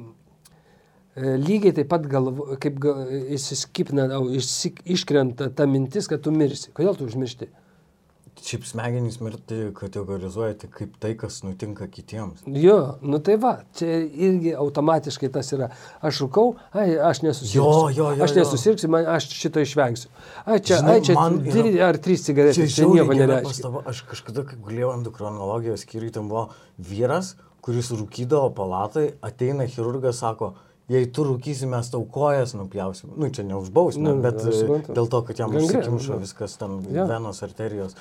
[1.40, 2.94] lygiai taip pat galvo, kaip ga,
[3.36, 6.70] įsiskipna, au, išsik, iškrenta ta mintis, kad tu mirsi.
[6.76, 7.48] Kodėl tu užmiršti?
[8.42, 12.40] Šiaip smegenys mirti kategorizuoja tik kaip tai, kas nutinka kitiems.
[12.58, 15.68] Jo, nu tai va, čia irgi automatiškai tas yra.
[16.02, 17.60] Aš rūkau, ai, aš nesusirgsiu.
[17.60, 20.10] Jo, jo, jo, Aš nesusirgsiu, man, aš šitą išvengsiu.
[20.42, 23.72] Ai, čia, Žinai, ai, čia dvi ar trys cigaretės, čia žiauriai nieko nereiškia.
[23.92, 26.48] Aš kažkada, kai gulėjau endokrinologijos skyriui, ten buvo
[26.82, 30.54] vyras, kuris rūkydavo palatai, ateina chirurgas, sako,
[30.90, 33.12] jei tu rūkysi, mes tau kojas nupjausim.
[33.14, 34.42] Nu, čia neužbausime, Nu, nu, bet
[34.90, 36.18] dėl to, kad jam užsikimšo jo.
[36.24, 37.06] viskas ten, Jo.
[37.12, 37.94] venos arterijos.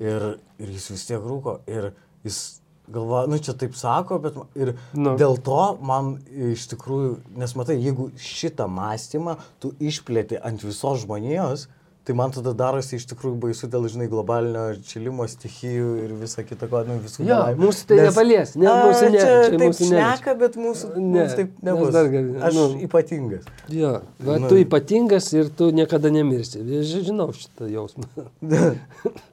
[0.00, 1.58] Ir, ir jis vis tiek rūko.
[1.68, 1.90] Ir
[2.24, 2.60] jis
[2.92, 5.16] galvoja, nu čia taip sako, bet ir Nu.
[5.16, 11.68] dėl to man iš tikrųjų, nes matai, jeigu šitą mąstymą tu išplėti ant visos žmonijos,
[12.04, 16.66] tai man tada darosi iš tikrųjų baisu dėl, žinai, globalinio atšilimo stichijų ir visą kitą,
[16.68, 17.62] ko, nu, visų Jo, nelaimių.
[17.68, 21.52] mūsų tai nepalies, ne, mūsų ne, Čia, čia taip šneka, bet mūsų Ne, mums taip
[21.62, 21.92] nebus.
[21.94, 22.66] dar gali- Aš nu.
[22.88, 23.44] ypatingas.
[23.70, 24.48] Jo, va, Nu.
[24.50, 26.58] tu ypatingas ir tu niekada nemirsi.
[26.82, 28.04] Ži- Žinau šitą jausmą.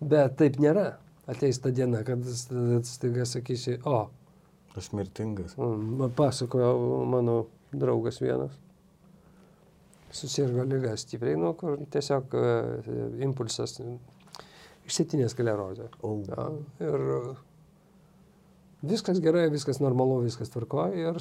[0.00, 0.92] Bet taip nėra.
[1.28, 4.06] Ateis ta diena, kad st- staiga sakysi, o,
[4.78, 5.56] Aš mirtingas.
[5.58, 8.54] man pasakojo mano draugas vienas.
[10.14, 12.44] Susirgo lyga stipriai, nu, kur tiesiog e,
[13.26, 13.74] impulsas
[14.88, 15.90] išsėtinė sklerozė.
[16.00, 16.14] O.
[16.30, 16.46] Ja,
[16.80, 17.04] ir
[18.88, 21.20] viskas gerai, viskas normalu, viskas tvarkoja ir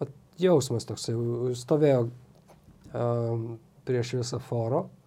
[0.00, 1.14] vat jausmas toksai,
[1.60, 3.44] stovėjo um,
[3.86, 4.99] prie šviesoforo, Aha.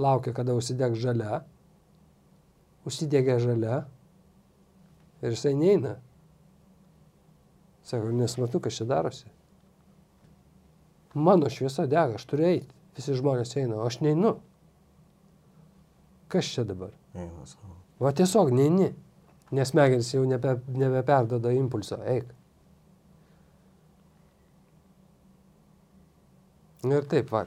[0.00, 1.42] Laukia, kada užsidegs žalia,
[2.88, 3.82] užsidegė žalia
[5.20, 5.98] ir jisai neina.
[7.86, 9.28] Sako, nesmatu, kas čia darosi.
[11.14, 12.74] Mano šviesa dega, aš turiu eiti.
[12.96, 14.36] Visi žmonės eina, o aš neinu.
[16.30, 16.92] Kas čia dabar?
[18.00, 18.92] Va tiesiog neini.
[19.50, 21.98] Nes smegenys jau nebe, nebeperdoda impulso.
[22.06, 22.28] Eik.
[26.86, 27.42] Nu Ir taip, va,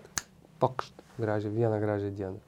[0.61, 2.39] pakšt, gražią, vieną gražią dieną.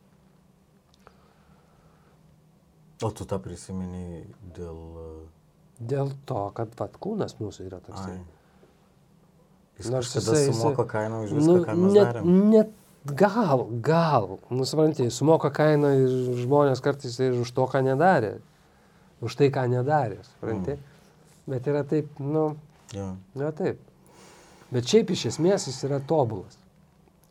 [3.03, 4.23] O tu tą prisiminiai
[4.55, 4.77] dėl...
[5.01, 5.09] e,
[5.91, 8.13] Dėl to, kad va, kūnas mūsų yra toksai.
[8.15, 8.21] Ai.
[9.75, 12.29] Jis Nors jisai- sumoka kainą už viską, ką mes net, darėm.
[12.53, 12.69] net
[13.19, 16.13] gal, gal, nusipranti, sumoka kainą ir
[16.45, 18.37] žmonės kartais ir už to, ką nedarė.
[19.19, 20.77] Už tai, ką nedarė, supranti.
[20.77, 21.51] Mm.
[21.51, 22.45] Bet yra taip, nu,
[22.95, 23.09] Jo.
[23.35, 23.83] na taip.
[24.71, 26.55] Bet šiaip iš esmės jis yra tobulas.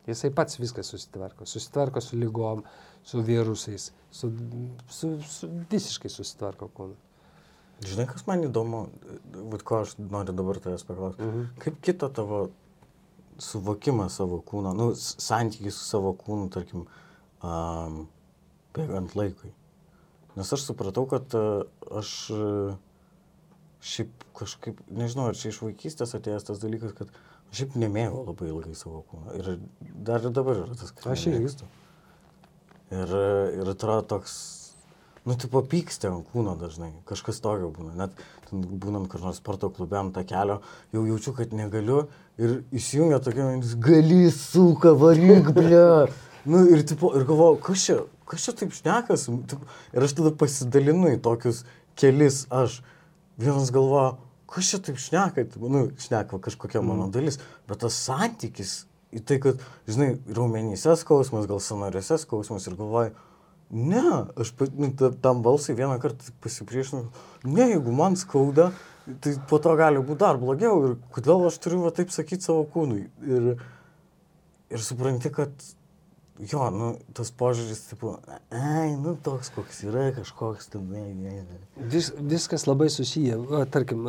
[0.05, 1.47] Jisai pats viską susitvarko.
[1.49, 2.61] Susitvarko su lygom,
[3.03, 4.29] su virusais, su,
[4.89, 6.97] su, su visiškai susitvarko kūną.
[7.85, 8.85] Žinai, kas man įdomu,
[9.51, 11.25] vat ko aš noriu dabar tavęs paklausti.
[11.25, 11.49] Mhm.
[11.63, 12.45] Kaip kito tavo
[13.41, 16.85] suvokimas savo kūno, nu, santykis su savo kūnu, tarkim,
[17.43, 18.05] um,
[18.75, 19.51] bėgant laikui.
[20.35, 21.65] Nes aš supratau, kad uh,
[21.99, 22.77] aš uh,
[23.85, 27.24] šiaip kažkaip, nežinau, ar čia iš vaikystės atėjęs tas dalykas, kad aš
[27.55, 29.33] šiaip nemėgau labai ilgai savo kūno.
[29.39, 29.49] Ir
[30.07, 31.67] dar ir dabar yra tas, kad Aš nemėgstu.
[32.95, 33.15] Ir,
[33.61, 34.35] ir atrodo toks,
[35.25, 37.95] nu, tipo pyksti ant kūno dažnai, kažkas tokio būna.
[37.97, 38.19] Net
[38.51, 40.59] būnant kur nors sporto klube ant takelio,
[40.93, 42.05] jau jaučiu, kad negaliu
[42.37, 45.83] ir įsijungia tokia mintis, gali suka, varyk, ble.
[46.45, 47.95] Nu, ir, tipo, ir galvoju, kas čia,
[48.29, 49.23] kas čia taip šnekas?
[49.97, 51.63] Ir aš tada pasidalinu į tokius
[51.97, 52.83] kelis aš.
[53.41, 54.11] Vienas galvoja,
[54.51, 58.83] kas čia taip šneka, nu, šneka kažkokia mano dalis, bet tas santykis
[59.15, 63.15] į tai, kad, žinai, raumenyse skausmas, gal sanariuose skausmas ir galvoju,
[63.69, 64.01] Ne,
[64.37, 67.07] aš nu, ta- tam balsai vieną kartą pasipriešinau.
[67.43, 68.71] Ne, jeigu man skauda,
[69.21, 70.83] tai po to gali būti dar blogiau.
[70.85, 73.07] Ir kodėl aš turiu va, taip sakyti savo kūnui.
[73.25, 73.55] Ir,
[74.69, 75.49] ir supranti, kad
[76.43, 78.15] jo, nu, tas požiūris, tipo,
[78.53, 81.87] ai, nu, toks koks yra, kažkoks ten, ne, ne, ne.
[81.91, 83.37] Vis, viskas labai susiję.
[83.71, 84.07] Tarkim,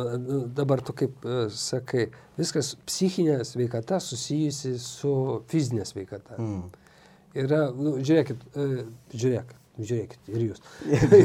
[0.57, 2.09] dabar tu kaip sakai,
[2.39, 5.13] viskas psichinė sveikata susijusi su
[5.51, 6.39] fizinė sveikata.
[6.41, 6.67] Mm.
[7.37, 10.63] Yra, nu, žiūrėkit, e, žiūrėk, žiūrėkit, ir jūs.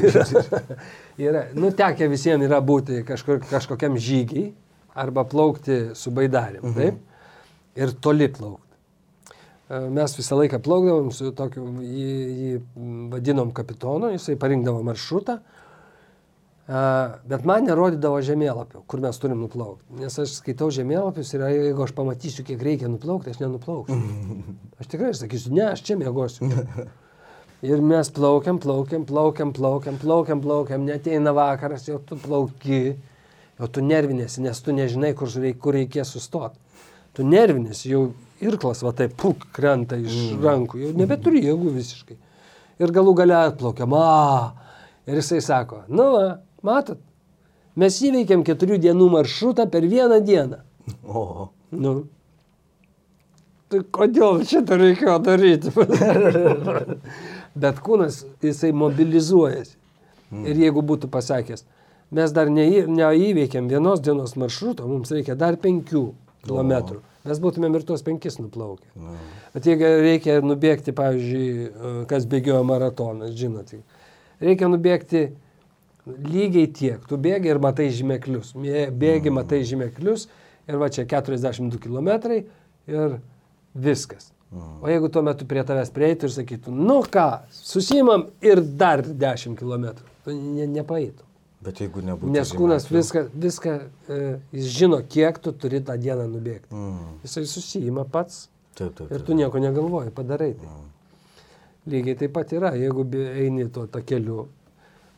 [0.09, 0.27] yra,
[1.29, 4.53] yra, nu, tekia visiems yra būti kažkur, kažkokiam žygiai
[4.99, 6.77] arba plaukti su baidarėm, mhm.
[6.79, 7.09] taip?
[7.81, 8.62] Ir toli plaukti.
[9.73, 12.55] E, Mes visą laiką plaukdavom su tokiu, jį, jį
[13.13, 15.39] vadinom kapitonu, jisai parinkdavo maršrutą,
[16.69, 16.83] a,
[17.29, 19.87] bet man nerodydavo žemėlapio, kur mes turim nuplaukti.
[20.03, 23.97] Nes aš skaitau žemėlapius ir jeigu aš pamatysiu, kiek reikia nuplaukti, aš nenuplauksiu.
[24.83, 26.49] Aš tikrai sakysiu, ne, aš čia mėgosiu.
[27.63, 32.81] Ir mes plaukiam, plaukiam, plaukiam, plaukiam, plaukiam, plaukiam, neteina vakaras, jau tu plauki,
[33.61, 36.59] jau tu nervinėsi, nes tu nežinai, kur, reik, kur reikės sustoti.
[37.15, 38.03] Tu nervinėsi, jau
[38.43, 40.43] irklas va taip puk krenta iš mm.
[40.43, 42.19] rankų, jau nebeturi jėgų visiškai.
[42.83, 44.53] Ir galų gale atplaukiam, a.
[45.07, 46.27] Ir jisai sako, nu, va,
[46.67, 47.01] matot,
[47.73, 50.61] Mes įveikėm keturių dienų maršrutą per vieną dieną.
[51.09, 51.93] O, Nu.
[53.73, 55.71] Tai kodėl šitą reikėjo daryti?
[57.63, 59.79] Bet kūnas, jisai mobilizuojasi.
[60.45, 61.65] Ir jeigu būtų pasakęs,
[62.13, 66.05] mes dar neį- neįveikėm vienos dienos maršruto, mums reikia dar penkių
[66.45, 67.01] kilometrų.
[67.29, 68.89] Mes būtumėm ir tuos penkis nuplaukę.
[68.99, 69.15] nu,
[69.55, 73.83] Bet jeigu reikia nubėgti, pavyzdžiui, e, kas bėgioja maratoną, žinote,
[74.43, 75.29] reikia nubėgti
[76.07, 77.03] lygiai tiek.
[77.07, 78.55] Tu bėgi ir matai žymeklius.
[78.59, 80.27] Bėgi, matai žymeklius
[80.67, 82.11] ir va čia 42 km
[82.91, 83.19] ir
[83.75, 84.33] viskas.
[84.83, 89.57] O jeigu tuo metu prie tavęs prieitų ir sakytų, nu ką, susimam ir dar 10
[89.57, 89.95] km,
[90.27, 91.25] tu ne, nepaeitum.
[91.63, 92.31] Bet jeigu nebūtų.
[92.35, 93.75] Nes kūnas žymeklių- viską, viską
[94.09, 96.71] e, jis žino, kiek tu turi tą dieną nubėgti.
[96.75, 99.11] Mm, Jisai susijima pats taip, taip.
[99.11, 99.27] Ir taip.
[99.27, 100.69] tu nieko negalvoji, padarai tai.
[101.87, 104.49] Lygiai taip pat yra, jeigu eini tuo takeliu,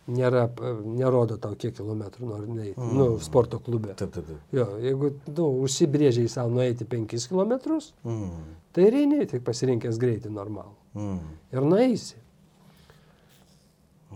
[0.09, 2.93] nėra, p- nerodo tau kiek kilometrų nori nueiti, mm.
[2.97, 3.95] nu, sporto klube.
[3.97, 4.41] Taip, taip, taip.
[4.53, 8.31] Jo, jeigu nu, užsibrėžiai savo nueiti 5 km, Mm,
[8.73, 10.75] tai ir eini tik pasirinkęs greitį normalų.
[10.95, 11.19] mm,
[11.53, 12.17] Ir nueisi.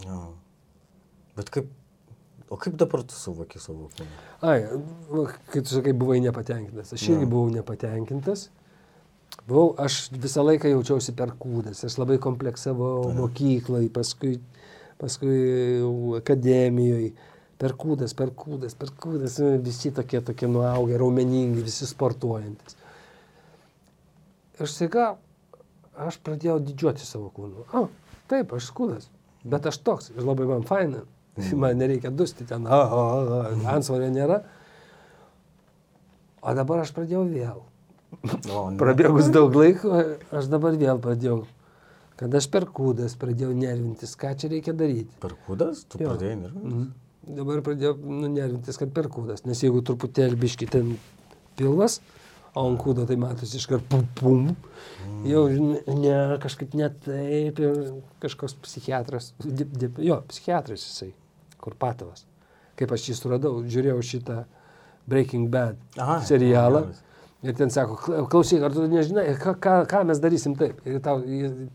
[0.05, 0.19] jo.
[1.37, 1.69] Bet kaip,
[2.51, 4.23] o kaip dabar tu suvoki savo kūną?
[4.47, 4.63] Ai,
[5.11, 6.95] va, kai tu sakai, buvai nepatenkintas.
[6.97, 8.49] Aš irgi buvau nepatenkintas.
[9.49, 11.85] Buvau, aš visą laiką jaučiausi per kūdas.
[11.87, 14.39] Aš labai kompleksavau mokyklai, paskui,
[15.01, 15.39] paskui
[16.19, 17.13] akademijoje.
[17.59, 19.39] Per kūdas, per kūdas, per kūdas.
[19.65, 22.77] Visi tokie, tokie nuaugę, raumeningi, visi sportuojantis.
[24.59, 25.13] Ir staiga
[25.99, 27.67] aš pradėjau didžiuoti savo kūnu.
[27.75, 27.87] O,
[28.31, 29.09] taip, aš kūdas.
[29.49, 31.05] Bet aš toks ir labai man faina.
[31.63, 34.43] Man nereikia dusti ten, ansvario nėra.
[36.43, 37.65] O dabar aš pradėjau vėl.
[38.49, 38.79] O, ne.
[38.81, 39.99] Prabėgus daug laiko,
[40.33, 41.43] aš dabar vėl pradėjau.
[42.19, 45.13] Kad aš per kūdas pradėjau nervintis, ką čia reikia daryti.
[45.23, 46.15] Per kūdas tu Jo.
[46.15, 46.73] pradėjai nervintis?
[46.73, 47.37] Mhm.
[47.39, 49.45] Dabar pradėjau nu, nervintis, kad per kūdas.
[49.47, 50.95] Nes jeigu truputėlį biški ten
[51.61, 51.99] pilvas,
[52.57, 54.49] o ant kūdo tai matosi iškart pum pum.
[55.29, 57.61] Jau žinai, ne, kažkaip ne taip.
[57.61, 57.79] Ir
[58.25, 61.13] kažkoks psichiatras, dip, dip, jo, psichiatras jisai,
[61.61, 62.25] Kurpatovas.
[62.79, 64.45] Kaip aš jį suradau, žiūrėjau šitą
[65.09, 66.85] Breaking Bad Aha, serialą.
[66.87, 67.03] geras.
[67.43, 70.81] Ir ten sako, "Kla- klausyk, ar tu nežinai, ką, ką, ką mes darysim taip.
[70.87, 71.21] Ir tau,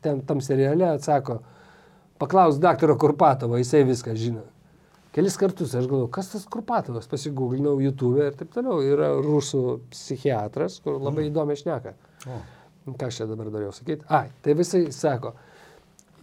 [0.02, 1.39] ten tam seriale atsako,
[2.19, 4.41] paklaus daktaro Kurpatovo, jisai viską žino.
[5.13, 8.82] Kelis kartus aš galvoju, kas tas Kurpatovas, pasigūglinau YouTube ir taip toliau.
[8.82, 11.93] Yra rusų psichiatras, kur labai įdomi šneka.
[12.28, 12.41] O,
[12.98, 14.04] Ką aš čia dabar norėjau sakyti?
[14.10, 15.34] Ai, tai visai sako,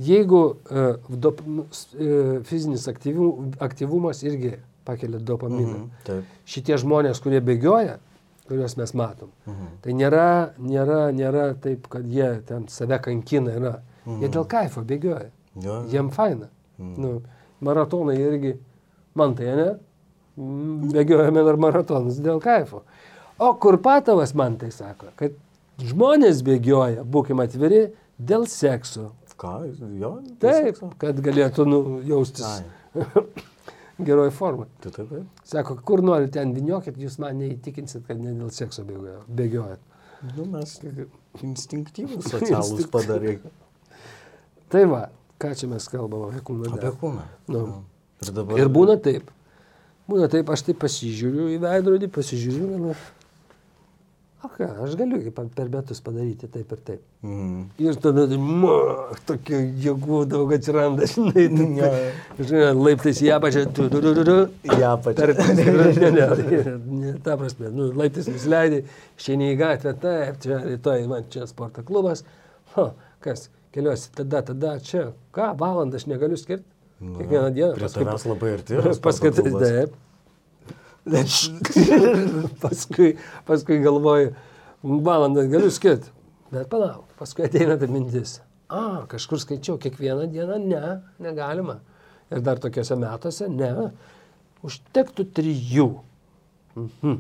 [0.01, 3.29] jeigu uh, dop, uh, fizinis aktyvių,
[3.61, 4.55] aktyvumas irgi
[4.89, 5.75] pakelia dopaminą.
[5.77, 6.25] mhm, Taip.
[6.49, 7.99] Šitie žmonės, kurie bėgioja,
[8.49, 9.67] kuriuos mes matom, Mhm.
[9.85, 10.25] tai nėra,
[10.59, 13.75] nėra, nėra taip, kad jie ten save kankina, yra.
[14.07, 15.29] Jie dėl kaifo bėgioja.
[15.61, 15.83] Jo.
[15.93, 16.49] Jiem faina.
[16.79, 17.21] Nu,
[17.61, 18.55] maratonai irgi,
[19.15, 19.69] man tai ne,
[20.95, 22.83] bėgiojame dar maratonus dėl kaifo.
[23.41, 25.33] O Kurpatovas man tai sako, kad
[25.81, 29.11] žmonės bėgioja, būkime atviri, dėl sekso.
[29.41, 29.55] Ką?
[29.97, 30.11] Jo?
[30.43, 30.97] Taip, tiesiog.
[31.01, 32.65] kad galėtų nu, jaustis Ai.
[34.07, 34.67] geroj formai.
[34.85, 35.47] Taip, taip, taip.
[35.49, 39.87] Sako, kur nori ten viniokit, jūs man neįtikinsit, kad ne dėl sekso bėgioja- bėgiojat.
[40.37, 40.77] Nu, mes
[41.41, 43.39] instinktyvus socialus padarai.
[44.71, 45.07] Tai va,
[45.41, 46.75] ką čia mes kalbam apie kūną.
[46.77, 47.25] Apie kūną.
[47.49, 47.63] Nu.
[47.65, 47.79] Jo.
[48.21, 48.61] Ir dabar.
[48.61, 49.31] Ir būna taip.
[50.11, 53.03] Būna taip, aš taip pasižiūriu į veidrodį, pasižiūriu ir...
[54.41, 57.01] Ką, aš galiu per metus padaryti taip ir taip.
[57.25, 57.59] Mhm.
[57.85, 58.73] Ir tada, ma,
[59.29, 61.91] tokių jėgų daug atsiranda, žinai, tu, Jo.
[62.49, 64.37] žinai, laiptais į apačią, tu, tu, tu, tu, tu.
[64.65, 65.19] Į apačią.
[65.21, 68.83] Tarp, ne, ne, ne, ne, ta prasme, nu, laiptais nusileidai,
[69.21, 72.25] išeini į gatvę, taip, čia rytoj man čia sporto klubas,
[72.77, 72.91] ha,
[73.25, 76.65] kas, keliuosi, tada, tada, čia, ką, valandą aš negaliu skirti,
[77.01, 77.75] Nu, kiekvieną dieną.
[77.79, 78.81] Prie paskui- tavęs labai arti.
[79.01, 79.71] Paskui, klubas.
[81.11, 82.53] Taip.
[82.63, 83.15] paskui,
[83.49, 84.35] paskui galvoju,
[84.83, 86.13] valandą galiu skirti,
[86.53, 88.39] bet palauk, paskui ateina ta mintis.
[88.71, 91.81] A, kažkur skaičiau, kiekvieną dieną ne, negalima.
[92.31, 93.71] Ir dar tokiuose metuose ne,
[94.63, 95.89] užtektų trijų.
[96.79, 97.17] Mhm.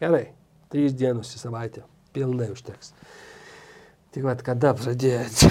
[0.00, 0.24] Gerai,
[0.72, 1.84] trys dienos į savaitę,
[2.16, 2.94] pilnai užteks.
[4.10, 5.46] Tik vad kada pradėti.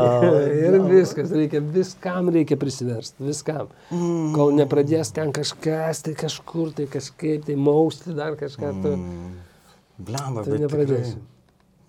[0.66, 3.72] ir viskas, reikia, viskam reikia prisiversti, viskam.
[4.36, 8.70] Kol nepradės ten kažkas, tai kažkur, tai kažkaip, tai mausti dar kažką.
[8.84, 8.94] Tu,
[10.06, 11.16] Blemba, tai bet nepradėsi.
[11.16, 11.34] tikrai.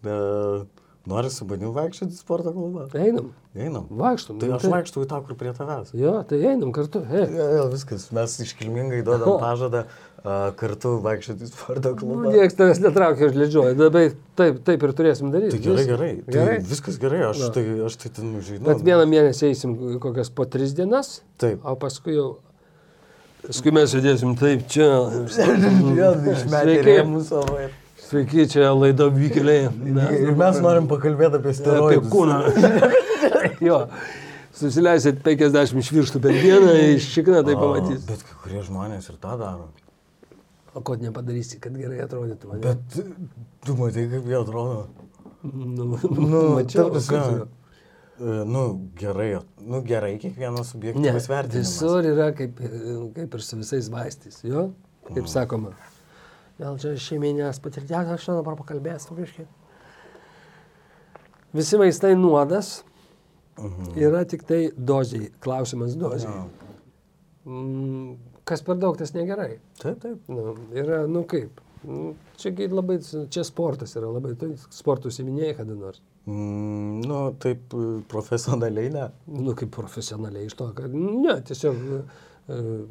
[0.08, 0.77] Bet
[1.08, 2.86] nori su manim vaikščioti į sporto klubą?
[3.00, 3.86] Einam, Einam.
[3.90, 4.38] vaikštum.
[4.42, 5.94] Tai nu, aš vaikštau į tą, kur prie tavęs.
[5.98, 7.02] Jo, tai einam kartu.
[7.10, 7.26] Hey.
[7.34, 8.10] Jo, jo, viskas.
[8.16, 12.34] Mes iškilmingai duodam pažadą a, kartu vaikščioti į sporto klubą.
[12.36, 13.78] Niekas tavęs netraukia, aš ledžioju.
[13.80, 14.10] Dabar
[14.42, 15.56] taip, taip ir turėsim daryti.
[15.56, 15.94] Tai gerai, Viskas.
[15.94, 16.12] gerai.
[16.28, 16.58] Tai Gerai.
[16.74, 17.52] viskas gerai, aš Jo.
[17.56, 18.68] tai, aš tai ten žinau.
[18.74, 21.64] Bet vieną mėnesį eisim kokias po tris dienas, Taip.
[21.64, 22.28] o paskui jau
[23.48, 24.88] Paskui mes sėdėsim taip čia.
[25.98, 26.82] Vėl išmetė Sveiki.
[26.88, 27.60] rėmus savo.
[28.08, 29.68] Sveiki, čia laida vykėliai.
[30.16, 32.08] Ir mes norim pakalbėti apie apie steroidus.
[32.14, 32.38] kūną.
[33.68, 33.82] jo.
[34.58, 38.06] Susileisit 50 švirštų per dieną, iš šikną tai pamatys.
[38.08, 39.68] Bet kai kurie žmonės ir tą daro.
[40.78, 42.54] O ko nepadarysi, kad gerai atrodytų.
[42.56, 42.62] ane?
[42.64, 42.98] Bet
[43.66, 44.88] tu matai, kaip jie atrodo.
[45.44, 47.46] nu, Nu, mačiau, ta e,
[48.50, 48.64] Nu,
[48.98, 49.30] gerai,
[49.62, 51.76] nu gerai, kiekvienas subjektyvas vertinimas.
[51.76, 52.58] visur yra kaip,
[53.18, 54.72] kaip ir su visais vaistais, jo,
[55.12, 55.76] kaip sakoma.
[56.58, 59.46] Gal čia šeiminės patirties, aš dabar pakalbėsiu, biškai.
[61.58, 62.84] Visi vaistai nuodas
[63.58, 63.94] Mhm.
[63.98, 66.34] yra tik tai doziai, klausimas doziai.
[66.34, 66.50] Jo.
[67.52, 69.58] Mm, Kas per daug, tas negerai.
[69.82, 70.20] Taip, taip.
[70.32, 73.00] Nu, yra, nu kaip, nu, čia labai,
[73.30, 76.00] čia sportas yra labai, tu sportų siminėjai kada nors.
[76.28, 77.74] Mm, nu, taip
[78.08, 79.10] profesionaliai ne.
[79.28, 82.00] Nu, kaip profesionaliai iš to, kad, ne, tiesiog e,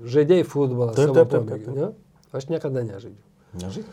[0.05, 1.89] žaidėjai futbolą Taip, savo taip, taip, pomėgiu, taip, ne?
[2.37, 2.83] Aš niekada
[3.55, 3.85] nežaidžiau.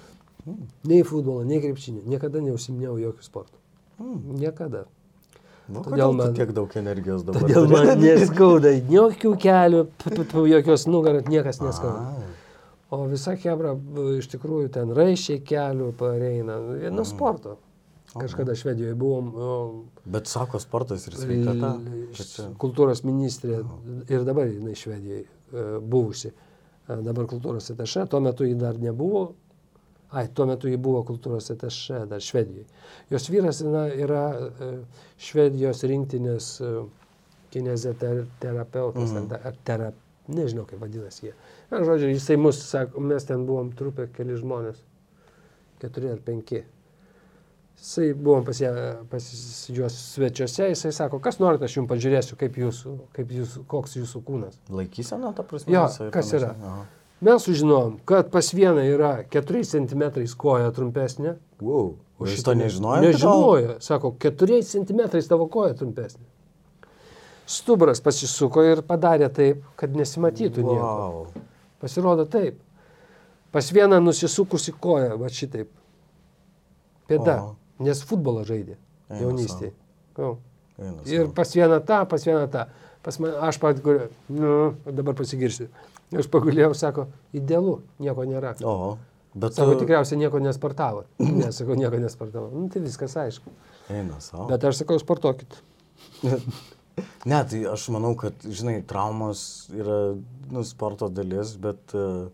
[0.45, 0.67] Nežinai.
[0.89, 2.01] Nei futbolą, nei krepšinį.
[2.11, 3.57] Niekada neužsiminėjau jokių sportų.
[3.99, 4.21] Mm.
[4.41, 4.85] Niekada.
[5.71, 7.41] Nu, Todėl man- tiek daug energijos dabar?
[7.45, 9.83] Todėl man neskauda jokių kelių,
[10.51, 12.17] jokios nugarat, niekas neskauda.
[12.93, 13.71] O visa hebra
[14.19, 16.59] iš tikrųjų ten raišiai kelių pareina.
[16.91, 17.55] Nuo sporto.
[18.13, 19.29] Kažkada Švedijoje buvom.
[19.33, 19.53] o,
[20.05, 21.71] Bet sako sportas ir sveikata.
[22.13, 23.63] Čia- Kultūros ministrė
[24.11, 26.29] ir dabar jinai Švedijoje e, buvusi.
[26.29, 29.31] E, Dabar kultūros atašė, tuo metu ji dar nebuvo.
[30.13, 32.67] Ai, tuo metu ji buvo kultūros atašė dar Švedijoje.
[33.09, 34.67] Jos vyras na, yra e,
[35.17, 36.73] Švedijos rinktinės e,
[37.53, 39.23] kineziterapeutas, Mhm.
[39.25, 39.31] mm.
[39.33, 39.93] ar, ar terap,
[40.27, 41.33] nežinau kaip vadinasi jie.
[41.71, 44.77] Na, žodžiu, jisai mus, sako, mes ten buvom trupė keli žmonės,
[45.81, 46.63] keturi ar penki.
[47.81, 49.25] Jisai buvom pas, ją- pas
[49.73, 54.21] juos svečiuose, jisai sako, kas norite, aš jums pažiūrėsiu, kaip jūsų, kaip jūsų, koks jūsų
[54.23, 54.59] kūnas.
[54.69, 55.73] Laikysena, ta prasme.
[55.73, 56.53] Jo, kas yra?
[56.61, 56.85] Aha.
[57.23, 60.03] Mes sužinojom, kad pas vieną yra 4 cm
[60.37, 61.37] koja trumpesnė.
[61.61, 61.93] Wow.
[62.19, 63.01] O kitą ne- nežinojo?
[63.05, 63.77] Nežinojo.
[63.79, 66.25] Sako, 4 cm tavo koja trumpesnė.
[67.47, 70.83] Stubras pasisuko ir padarė taip, kad nesimatytų nieko.
[70.83, 71.43] Wow.
[71.79, 72.59] Pasirodo taip.
[73.51, 75.69] Pas vieną nusisukusi koja, va šitaip.
[77.07, 77.37] Pėda.
[77.43, 77.55] O.
[77.83, 78.77] Nes futbolą žaidė
[79.19, 79.73] jaunystėje.
[81.11, 82.65] Ir pas vieną tą, pas vieną tą.
[83.03, 83.79] Pas man, aš pat,
[84.31, 85.67] nu, dabar pasigirsiu.
[86.19, 88.53] Aš pagulėjau, sako, idealu, nieko nėra.
[88.67, 88.95] O,
[89.33, 89.55] bet...
[89.57, 91.05] Sako, tikriausiai nieko nespartavo.
[91.23, 92.51] Ne, sakau, nieko nespartavo.
[92.53, 93.53] Nu, tai viskas aišku.
[93.93, 94.47] Eina savo.
[94.51, 95.59] Bet aš sakau, sportuokit.
[97.25, 99.39] Ne, tai aš manau, kad, žinai, traumos
[99.73, 100.13] yra,
[100.53, 101.95] nu, sporto dalis, bet...
[101.97, 102.29] e,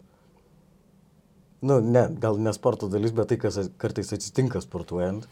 [1.60, 5.26] Nu, ne, gal ne sporto dalis, bet tai, kas kartais atsitinka sportuojant.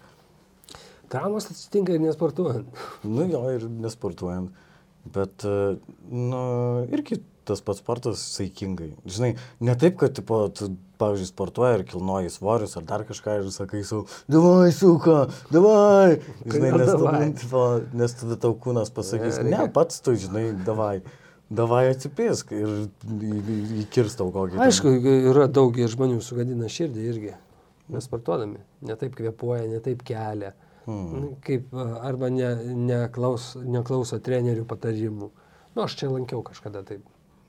[1.07, 2.81] Traumos atsitinka ir nesportuojant.
[3.07, 4.51] Nu, jo, ir nesportuojant.
[5.15, 5.77] Bet, e,
[6.11, 6.41] nu,
[6.91, 8.91] irgi tas pats sportas saikingai.
[9.07, 9.33] Žinai,
[9.63, 10.69] ne taip, kad, tipo, tu,
[11.01, 16.19] pavyzdžiui, sportuoji ir kilnoji svorius ar dar kažką ir sakai savo, davai, suka, davai.
[16.45, 17.23] Žinai, nes, davai?
[17.43, 17.63] tipo,
[18.01, 20.99] nes tada tau kūnas pasakys, Ne, pats tu, žinai, davai.
[21.47, 22.71] Davai atsipisk ir
[23.85, 24.59] įkirstau kokį.
[24.65, 24.91] Aišku,
[25.31, 27.35] yra daug žmonių sugadina širdį irgi.
[27.87, 28.59] Nesportuodami.
[28.83, 30.51] Netaip kvepuoja, netaip kelia.
[30.87, 31.35] Hmm.
[31.43, 32.49] Kaip a, arba ne,
[32.87, 35.29] neklaus, neklauso trenerių patarimų.
[35.75, 37.03] Nu, aš čia lankiau kažkada taip.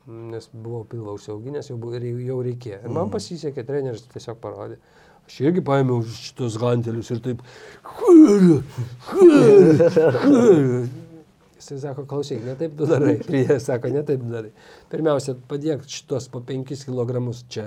[0.09, 1.77] Nes buvau pilvą užsiauginęs, jau,
[2.25, 2.79] jau reikėjo.
[2.81, 4.79] Ir man pasisekė, treneris tiesiog parodė.
[5.29, 7.43] Aš irgi paėmiau šitos gantelius ir taip.
[11.59, 13.19] Jisai sako, klausyk, ne taip darai.
[13.43, 14.55] Jis sako, ne taip darai.
[14.89, 17.21] Pirmiausia, padėk šitos po 5 kg
[17.53, 17.67] čia.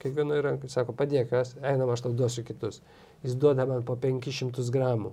[0.00, 2.80] Kiekvienoje rankoje sako, padėk juos, einam, aš tau duosiu kitus.
[3.26, 5.12] Jis duoda man po 500 gramų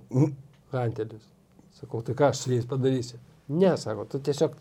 [0.72, 1.28] gantelius.
[1.76, 3.20] Sakau, tai ką aš su jais padarysiu?
[3.52, 4.56] Ne, sako, tu tiesiog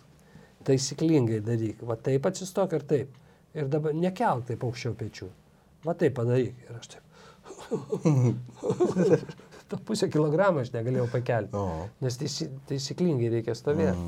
[0.67, 1.77] taisyklingai daryk.
[1.87, 3.09] Va taip atsistok ir taip.
[3.57, 5.29] Ir dabar nekelk taip aukščiau pečių.
[5.85, 6.55] Va taip padaryk.
[6.67, 7.03] Ir aš taip.
[9.69, 11.57] Ta pusę kilogramą aš negalėjau pakelti.
[11.57, 11.59] O.
[12.01, 14.01] Nes taisy, taisyklingai reikia stovėti.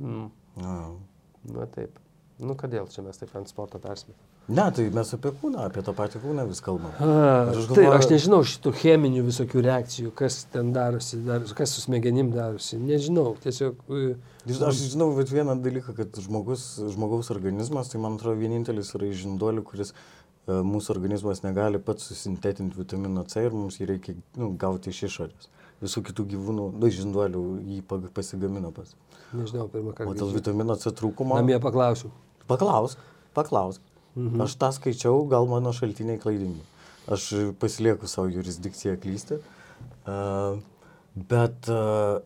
[0.00, 0.30] Mm.
[0.60, 0.76] Na.
[1.52, 1.98] Na taip.
[2.40, 4.16] Nu kodėl čia mes taip ant sporto persime?
[4.48, 6.90] Ne, tai mes apie kūną, apie tą patį kūną vis kalbam.
[7.00, 7.06] A,
[7.48, 11.72] Ir aš tai galvoju- aš nežinau šitų cheminių visokių reakcijų, kas ten darosi, dar, kas
[11.72, 12.76] su smegenim darosi.
[12.76, 13.78] Nežinau, tiesiog...
[13.88, 14.16] e,
[14.68, 19.64] Aš žinau vat vieną dalyką, kad žmogus, žmogaus organizmas, tai man atrodo vienintelis yra žinduolių,
[19.64, 24.92] kuris e, mūsų organizmas negali pats susintetinti vitamino C ir mums jį reikia nu, gauti
[24.92, 25.48] iš išorės.
[25.80, 27.80] Visų kitų gyvūnų, nu, žinduolių jį
[28.12, 28.92] pasigamina pats.
[29.32, 30.12] Nežinau, pirmą O kartą.
[30.20, 30.36] dėl girdžiu.
[30.42, 31.40] vitamino C trūkumo...
[31.40, 32.12] Namie paklausiu.
[32.46, 33.00] Paklausk,
[33.32, 33.80] paklausk.
[34.14, 34.44] Mhm.
[34.46, 36.62] Aš tą skaičiau, gal mano šaltiniai klaidingi.
[37.10, 37.26] Aš
[37.60, 39.40] pasilieku savo jurisdikciją klysti.
[40.04, 40.60] Uh,
[41.14, 42.22] bet uh,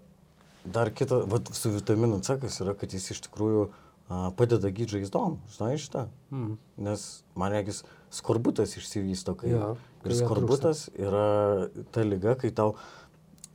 [0.72, 3.68] dar kita, vat, su vitaminu C, kas yra, kad jis iš tikrųjų
[4.09, 6.07] a, padeda gydyti žaizdom, žinai šitą.
[6.34, 6.57] Mm.
[6.89, 7.07] Nes
[7.39, 7.82] man reikės
[8.14, 9.55] skorbutas išsivysto, kai...
[9.99, 12.76] Kai ir skorbutas yra ta lyga, kai tau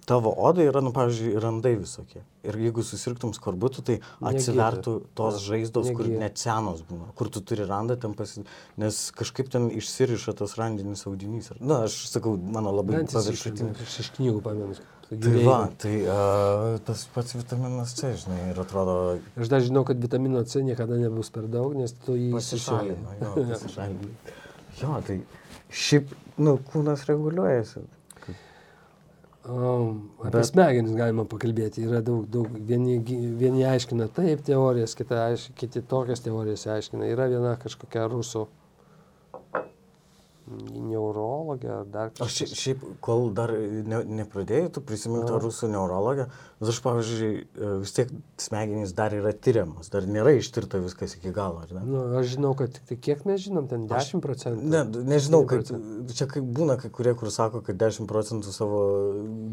[0.07, 2.23] tavo oda yra, nu, pavyzdžiui, randai visokie.
[2.43, 6.21] Ir jeigu susirgtum skorbutų, tai atsivertų tos žaizdos, kur negyja.
[6.25, 8.43] net senos būna, kur tu turi randą ten pasi...
[8.81, 11.53] Nes kažkaip ten išsiriša tas randinis audinys.
[11.59, 13.85] Na, aš sakau, mano labai paviršutinis.
[13.87, 14.79] aš iš knygų pamenu.
[15.13, 19.99] Tai va, tai uh, tas pats vitaminas C, žinai, ir atrodo Aš dar žinau, kad
[20.01, 23.17] vitamino C niekada nebus per daug, nes tu jį pasišalina.
[23.21, 24.13] Jo, pasišalina.
[24.79, 25.19] Jo, tai
[25.69, 27.83] šiaip, nu, kūnas reguliuojasi.
[29.43, 31.83] Um, apie Bet- smegenis galima pakalbėti.
[31.83, 32.47] Yra daug, daug.
[32.67, 32.99] Vieni,
[33.39, 37.09] vieni aiškina taip teorijas, kita, aiš, kiti tokias teorijas aiškina.
[37.11, 38.45] Yra viena kažkokia rusų
[40.73, 46.27] neurologė ar dar Aš šia- šiaip, kol dar ne, nepradėjai, tu prisimink tą rusų neurologę,
[46.61, 51.31] nes aš, pavyzdžiui, e, vis tiek smegenys dar yra tyriamas, dar nėra ištirta viskas iki
[51.35, 51.83] galo, ar ne?
[51.85, 54.63] Nu, aš žinau, kad tik tai kiek mes žinom, ten 10 procentų.
[54.63, 54.83] Ne,
[55.13, 56.13] nežinau, kad 10%.
[56.17, 58.81] čia kaip būna kai kurie, kur sako, kad 10 procentų savo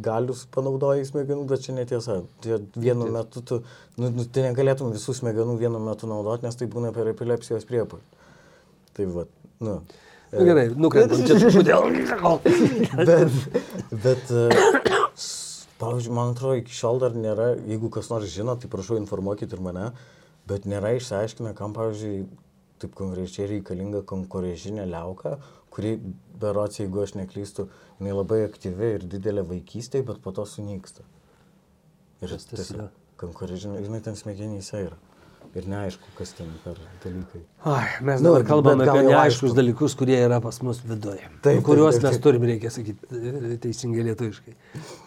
[0.05, 2.21] galius panaudoja smegenų, bet čia netiesa.
[2.41, 3.17] Tai vienu Netiesa.
[3.19, 3.63] metu tu,
[3.97, 7.99] nu, nu, tai negalėtum visų smegenų vienu metu naudoti, nes tai būna per epilepsijos priepą.
[8.97, 9.25] Tai va,
[9.61, 9.81] nu.
[10.31, 11.73] Na gerai, nukrentam čia truputį.
[13.09, 13.39] bet,
[14.05, 14.45] bet e,
[15.81, 19.65] pavyzdžiui, man atrodo, iki šiol dar nėra, jeigu kas nors žino, tai prašau informuokit ir
[19.65, 19.89] mane,
[20.51, 22.23] bet nėra išsiaiškina, kam, pavyzdžiui,
[22.81, 25.37] taip konkrečiai reikalinga konkurencinė liauka,
[25.75, 25.97] kuri,
[26.41, 27.67] berots, jeigu aš neklystu,
[27.99, 31.03] jinai labai aktyvi ir didelė vaikystėje, bet po to sunyksta.
[32.23, 32.91] Ir tas yra?
[33.21, 34.99] konkurencinė, jinai ten smegenyse yra.
[35.59, 37.41] Ir neaišku, kas ten per dalykai.
[37.67, 39.57] Ai, mes Nu, dabar kalbame bet gal apie neaiškus aišku.
[39.59, 41.25] dalykus, kurie yra pas mus viduje.
[41.43, 42.23] Taip, kuriuos taip, taip, mes taip.
[42.23, 44.55] turim, reikia sakyti, teisingai lietuviškai.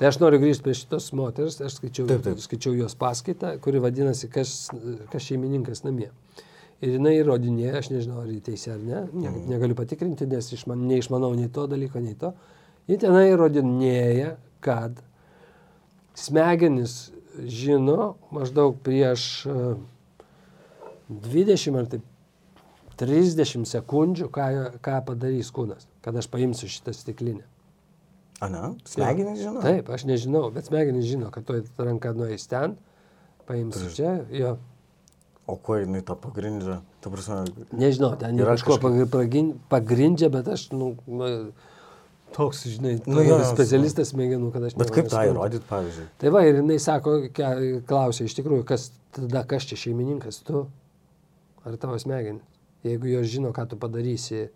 [0.02, 2.41] Tai aš noriu grįžti prie šitos moters, aš skaičiau, Taip, taip.
[2.44, 4.68] skaičiau jos paskaitą, kuri vadinasi, kas,
[5.14, 6.10] kas šeimininkas namie.
[6.84, 9.48] Ir jinai įrodinėja, aš nežinau, ar jį teisė ar ne, Mhm.
[9.48, 12.34] negaliu patikrinti, nes iš man, neišmanau nei to dalyko, nei to.
[12.91, 15.00] Ji tenai įrodinėja, kad
[16.14, 17.12] smegenis
[17.48, 19.76] žino maždaug prieš e,
[21.10, 22.04] 20 ar taip
[22.99, 24.47] 30 sekundžių, ką,
[24.86, 27.43] ką padarys kūnas, kad aš paimsiu šitą stiklinę.
[28.43, 28.74] A, ne?
[28.89, 29.62] Smegenys žino?
[29.64, 32.76] Taip, aš nežinau, bet smegenys žino, kad toj ranka nueis ten,
[33.49, 34.56] paimsiu Prieš- čia, jo.
[35.49, 36.78] O kuo jinai tą pagrindžia?
[37.04, 37.41] Ta prasme,
[37.76, 41.51] Nežinau, ten Yra kažko kažkaip- pagrindžia, bet aš, nu, nu
[42.36, 44.78] toks, žinai, Nu, jo, specialistas smegenų, kad aš...
[44.80, 46.08] bet kaip tą įrodyti, pavyzdžiui?
[46.22, 47.18] Tai va, ir jinai sako,
[47.89, 50.68] klausia iš tikrųjų, kas tada, kas čia šeimininkas, tu
[51.66, 52.43] ar tavo smegenis.
[52.84, 54.49] Jeigu jos žino, ką tu padarysi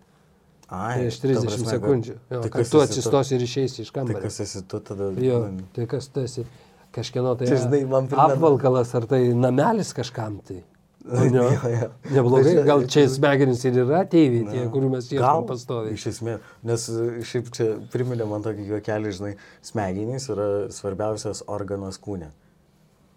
[0.67, 4.01] Ai, prieš ta 30 prasme, sekundžių, jo, tai kad tu atsistosi ir išeisi iš Tai
[4.01, 4.23] kambario.
[4.25, 5.11] kas esi tu tada?
[5.23, 5.37] Jo,
[5.75, 6.43] tai kas tu esi
[6.91, 7.85] kažkieno tai Čia, žinai,
[8.27, 10.63] apvalkalas ar tai namelis kažkam tai.
[11.07, 11.29] Ne,
[12.11, 15.93] neblogai, Tai čia- gal čia smegenys ir yra teiviai, tie, kurių mes Gal ieškom pastoviai.
[15.95, 19.31] Iš esmės, nes e, šiaip čia priminė man tokį juokelį, žinai,
[19.63, 22.27] smegenys yra svarbiausias organas kūne.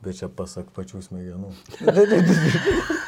[0.06, 1.50] Bet čia pasak pačių smegenų.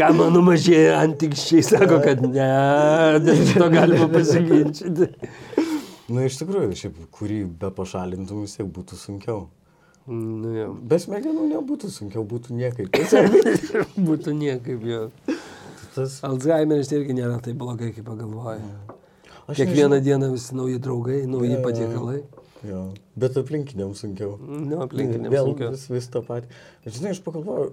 [0.00, 2.50] Ką mano mažieji antikščiai sako, kad ne,
[3.24, 5.08] dėl šito galima pasiginčyti.
[6.10, 9.48] Na, iš tikrųjų, šiaip kurį be pašalintum vis tiek būtų sunkiau.
[10.10, 10.68] Nu, jo.
[10.90, 12.96] Be smegenų nebūtų sunkiau, būtų niekaip.
[14.08, 15.02] Būtų niekaip jo.
[15.94, 16.16] tas...
[16.26, 18.58] Alzheimeris irgi nėra taip blogai, kaip pagalvoja.
[19.50, 20.04] Kiekvieną nežinau.
[20.06, 22.20] dieną vis nauji draugai, nauji patiekalai.
[22.66, 22.80] Jo,
[23.16, 24.34] bet aplinkiniam sunkiau.
[24.40, 25.70] Nu, aplinkiniams Vėl sunkiau.
[25.72, 26.50] vis, vis tą patį.
[26.84, 27.70] Bet, žinai, aš pagalvoju,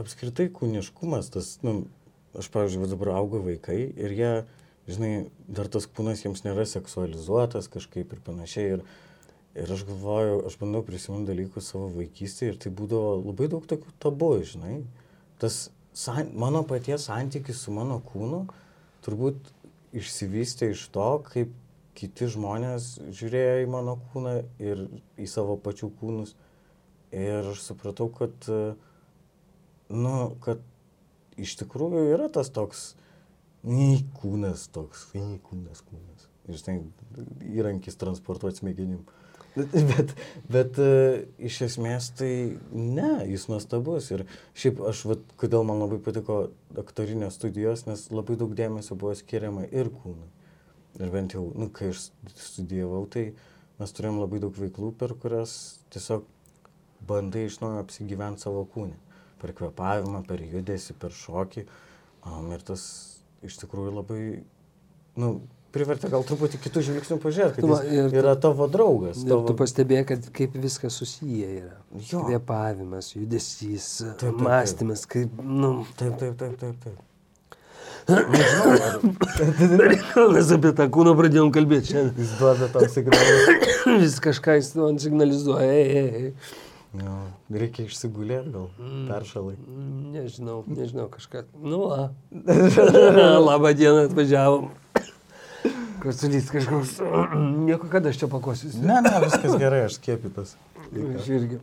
[0.00, 1.84] apskritai kūniškumas, tas, nu,
[2.38, 4.32] aš, pavyzdžiui, dabar auga vaikai ir jie,
[4.90, 5.12] žinai,
[5.46, 8.78] dar tas kūnas jiems nėra seksualizuotas kažkaip ir panašiai.
[8.78, 8.84] Ir,
[9.62, 13.94] ir aš galvoju, aš bandau prisiminti dalykus savo vaikystėje ir tai būdavo labai daug tokių
[14.02, 14.80] tabu, žinai.
[15.42, 18.44] Tas san, mano paties santykis su mano kūnu
[19.06, 19.54] turbūt
[19.96, 21.54] išsivystė iš to, kaip
[22.00, 24.86] kiti žmonės žiūrėjo į mano kūną ir
[25.20, 26.34] į savo pačių kūnus.
[27.10, 28.46] Ir aš supratau, kad,
[29.90, 30.62] nu, kad
[31.40, 32.92] iš tikrųjų yra tas toks,
[33.66, 36.28] nei kūnas toks, nei kūnas, kūnas.
[36.50, 36.78] Ir štai
[37.50, 39.02] įrankis transportuoti smegenim.
[39.58, 40.12] Bet,
[40.46, 40.76] bet
[41.42, 42.32] iš esmės tai
[42.70, 44.12] ne, jis nuostabus.
[44.14, 44.22] Ir
[44.54, 46.44] šiaip aš, vat, kodėl man labai patiko
[46.78, 50.30] aktorinės studijos, nes labai daug dėmesio buvo skiriama ir kūnui.
[50.98, 53.30] Ir bent jau, nu, kai aš studijavau, tai
[53.80, 55.54] mes turėjom labai daug veiklų, per kurias
[55.94, 56.26] tiesiog
[57.06, 58.98] bandai iš naujo apsigyventi savo kūnį.
[59.40, 61.64] Per kvepavimą, per judesi, per šokį.
[62.28, 62.82] Um, ir tas
[63.46, 64.20] iš tikrųjų labai,
[65.22, 65.30] nu,
[65.74, 69.22] privertė gal truputį kitų žvilgsnių pažiūrėti, kad ir jis yra tavo draugas.
[69.22, 69.46] Ir Tavo...
[69.48, 71.76] tu pastebėjai, kad kaip viskas susiję yra.
[72.10, 72.24] Jo.
[72.26, 74.42] Kvėpavimas, judesys, taip, taip.
[74.46, 77.06] mąstymas, kaip, nu, Taip, taip, taip, taip, taip.
[80.34, 82.16] Mes apie tą kūną pradėjom kalbėti šiandien.
[82.18, 83.54] jis duoda tau signalą.
[84.02, 85.68] Vis kažką jis man signalizuoja.
[85.70, 86.32] Ei, ei, ei.
[87.00, 87.16] Jo,
[87.54, 89.04] reikia išsigulėti gal, Mm.
[89.06, 89.54] peršalai.
[90.16, 91.44] Nežinau, nežinau kažką.
[91.62, 92.08] Nu, la.
[93.48, 94.70] Labą dieną atvažiavom.
[96.02, 96.96] Kosulys kažkoks.
[97.68, 98.82] Nieko, kada aš čia pakosiuosi.
[98.82, 100.56] Ne, ne, viskas gerai, aš skiepytas.
[100.90, 101.60] Aš irgi.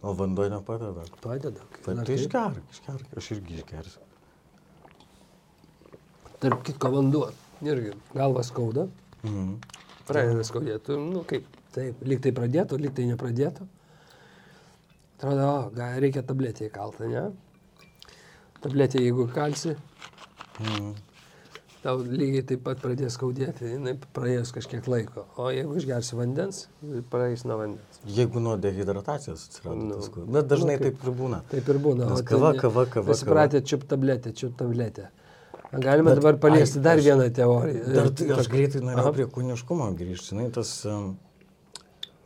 [0.00, 1.04] O vanduo nepadeda.
[1.20, 1.60] Padeda.
[1.84, 4.00] Tai, išgerk, išgerk, aš irgi išgersiu.
[6.40, 7.30] Tarp kitko vanduo.
[7.62, 8.86] Irgi galvas skauda.
[9.24, 9.56] Mhm.
[10.08, 10.96] Pradeda skaudėti.
[10.96, 13.66] Nu, kaip, taip, lyg tai pradėtų, lyg tai nepradėtų.
[15.20, 17.26] Atrodo, o, gal reikia tabletę įkaltą, ne?
[18.64, 19.74] Tabletė, jeigu kalsi,
[20.60, 20.94] Mhm.
[21.82, 25.26] tau lygiai taip pat pradės skaudėti, jinai praėjus kažkiek laiko.
[25.36, 26.66] O jeigu išgersi vandens,
[27.12, 28.00] praeis nuo vandens.
[28.06, 30.32] Jeigu nuo dehidratacijos atsirado Nu, tas skausmas.
[30.32, 31.42] Bet dažnai nu, kaip- taip ir būna.
[31.50, 32.08] Taip ir būna.
[32.10, 35.08] Nes o kava, kava, kava, Visi pratę čiup tabletę, čiup tabletę.
[35.72, 37.94] Galima Bet- dabar paliesti ai, dar aš- vieną teoriją.
[37.94, 40.32] Dar aš greitai norėjau prie kūniškumo grįžti.
[40.34, 40.72] Žinai, tas,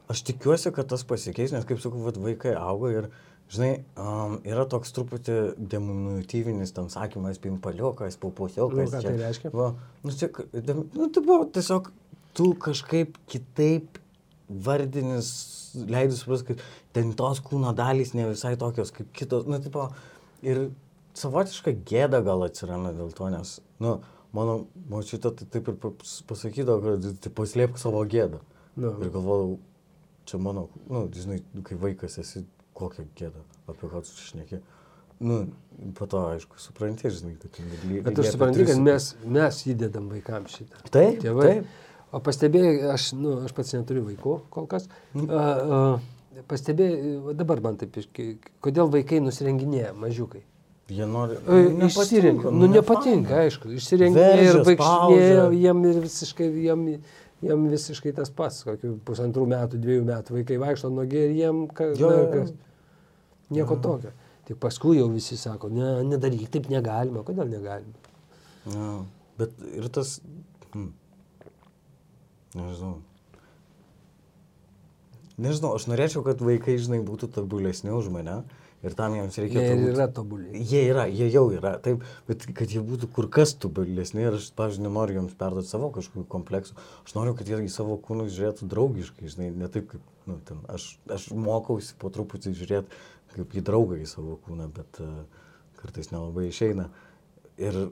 [0.09, 3.09] aš tikiuosi, kad tas pasikeis, nes, kaip sakau, vaikai auga ir,
[3.53, 8.91] žinai, um, yra toks truputį deminutyvinis tam sakymas, pimpaliukas, Nu, paupusiokas.
[8.95, 9.53] ką tai reiškia?
[9.53, 10.29] Va, nu, čia,
[10.65, 11.91] dem- nu, tai buvo tiesiog,
[12.35, 13.99] tu kažkaip kitaip
[14.49, 15.29] vardinis,
[15.89, 19.47] leidus suprasti, kad ten tos kūno dalys ne visai tokios kaip kitos.
[19.47, 19.89] Nu, tipo,
[20.43, 20.71] ir
[21.15, 24.01] savotiška gėda gal atsiranda dėl to, nes, nu,
[24.35, 28.41] mano močiutė tai taip ir pas- pasakydavo, kad tai paslėpk savo gėdą.
[28.77, 28.91] Nu.
[29.01, 29.59] Ir galvojau,
[30.27, 32.45] čia mano, nu, žinai, kai vaikas esi,
[32.75, 34.59] kokią gėdą, apie ką tu šneki.
[35.21, 35.45] Nu,
[35.95, 40.09] po to, aišku, supranti, žinai, kad ten ly- Bet suprantu, tris- kad mes, mes įdedam
[40.11, 40.83] vaikams šitą.
[40.91, 41.47] Taip, Tėvai.
[41.47, 41.67] taip.
[42.15, 44.89] O pastebėjai, aš, nu, aš pats neturiu vaikų kol kas.
[45.15, 45.31] Mhm.
[45.31, 45.45] A,
[45.79, 47.95] a, pastebėjai, dabar man taip,
[48.63, 50.43] kodėl vaikai nusirenginėja, mažiukai.
[50.89, 51.37] Jie nori.
[51.87, 52.51] Išsirengia.
[52.53, 53.71] Nu, nepatinka, aišku.
[53.79, 55.47] Išsirenginėja ir spaudžia.
[55.57, 56.83] jiem ir visiškai, jiem,
[57.45, 61.89] jiem visiškai tas pats, kokių pusantrų metų, dviejų metų vaikai vaikšto nuogi ir jiem ka,
[61.97, 62.33] Jo, na, jo, jo.
[62.35, 62.53] kas,
[63.57, 64.13] nieko tokio.
[64.45, 67.23] Tik paskui jau visi sako, ne, nedaryk, taip negalima.
[67.25, 68.13] Kodėl negalima?
[68.69, 68.91] Ja,
[69.41, 70.19] bet ir tas.
[70.75, 70.91] Hmm.
[72.59, 72.99] Nežinau.
[75.41, 78.43] Nežinau, aš norėčiau, kad vaikai, žinai, būtų tobulesni už mane
[78.85, 79.63] ir tam jiems reikia...
[79.63, 80.63] Jie turbūt- yra tobuliai.
[80.71, 84.51] Jie yra, jie jau yra, taip, bet kad jie būtų kur kas tobulesni ir aš,
[84.59, 86.77] pavyzdžiui, nenoriu jiems perduoti savo kažkokių kompleksų.
[87.05, 90.61] Aš noriu, kad jie į savo kūnus žiūrėtų draugiškai, žinai, ne taip kaip, nu, ten,
[90.73, 93.03] aš, aš mokausi po truputį žiūrėti
[93.35, 95.25] kaip į draugą į savo kūną, bet uh,
[95.81, 96.89] kartais nelabai išeina.
[97.61, 97.87] Ir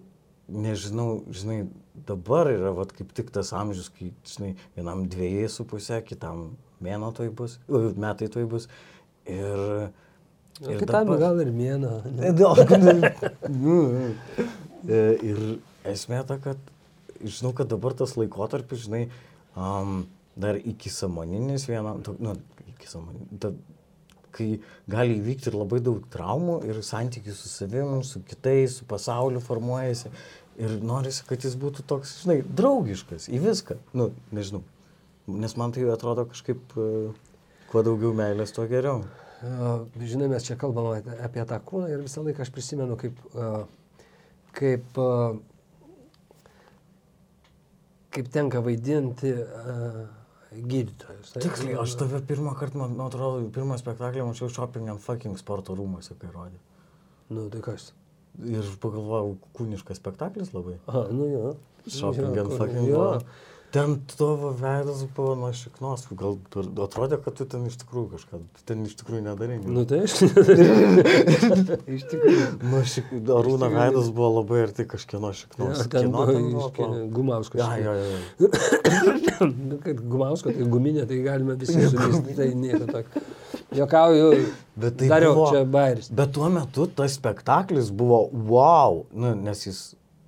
[0.52, 1.64] nežinau, žinai,
[2.08, 7.12] dabar yra vat, kaip tik tas amžius, kai, žinai, vienam dviejai su pusė, kitam mėno
[7.16, 8.68] toj bus, metai toj bus.
[9.30, 9.92] Ir,
[10.70, 11.92] Ir kitam dabar- gal ir mėno.
[13.62, 13.78] Nu,
[14.82, 15.38] E, ir
[15.86, 16.58] esmė ta, kad
[17.22, 19.04] žinau, kad dabar tas laikotarpis, žinai,
[19.54, 20.00] um,
[20.34, 22.32] dar iki samoninis vienam, nu,
[22.72, 23.54] iki samoninis,
[24.34, 24.48] kai
[24.90, 30.10] gali įvykti ir labai daug traumų ir santykių su savim, su kitais, su pasauliu formuojasi.
[30.62, 33.78] Ir norisi, kad jis būtų toks, žinai, draugiškas į viską.
[33.96, 34.64] Nu, nežinau.
[35.30, 37.14] Nes man tai atrodo kažkaip, uh,
[37.70, 39.04] kuo daugiau meilės, tuo geriau.
[39.42, 43.18] Žinai, mes čia kalbam apie- tą kūną ir visą laiką aš prisimenu, kaip,
[44.54, 44.84] kaip,
[48.12, 49.32] kaip tenka vaidinti
[50.52, 51.32] gydytojus.
[51.32, 55.74] Tai- Tiksliai, aš tave pirmą kartą, man atrodo, pirmą spektaklį mačiau Shopping and Fucking sporto
[55.74, 56.58] rūmose, kai rodė.
[57.32, 57.92] Nu, tai kas?
[58.44, 60.78] Ir pagalvojau, kūniškas spektaklis labai.
[60.86, 61.56] A, nu jo.
[61.88, 62.96] Shopping Jo, and Fucking jo.
[62.96, 63.22] buvo.
[63.72, 66.34] Ten tavo veidas buvo nuo šiknos, gal
[66.84, 69.54] atrodė, kad tu ten iš tikrųjų kažką, tu ten iš tikrųjų nedarai.
[69.64, 70.18] Nu tai aš.
[71.96, 72.48] Iš tikrųjų.
[72.68, 73.14] Nu, šik...
[73.32, 75.80] Arūno veidas buvo labai arti kažkieno šiknos.
[75.80, 77.06] Ja, ten buvo ten buvo, iš palauk?
[77.16, 77.60] Gumausko.
[77.62, 78.18] Ja, ja, ja.
[79.48, 82.36] Nu, kad Gumausko, tai guminė, tai galime visi sulysti.
[82.38, 83.24] Tai nieko tokio.
[83.76, 84.28] Jokauju.
[84.84, 86.10] Bet tai Dariau, buvo- čia bairis.
[86.12, 89.80] Bet tuo metu tas spektaklis buvo wow, nu, nes jis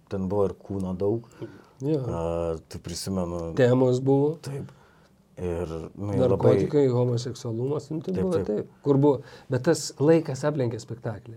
[0.09, 1.29] ten buvo ir kūno daug.
[1.93, 2.23] A,
[2.69, 3.41] tai prisimenu.
[3.59, 4.35] Temos buvo.
[4.45, 4.71] Taip.
[5.35, 5.67] Ir
[5.99, 6.29] nu, labai...
[6.29, 8.47] Narkotikai, homoseksualumas, nu, tai Taip, buvo taip.
[8.47, 8.69] taip.
[8.87, 9.17] Kur buvo.
[9.51, 11.35] Bet tas laikas aplenkė spektaklį.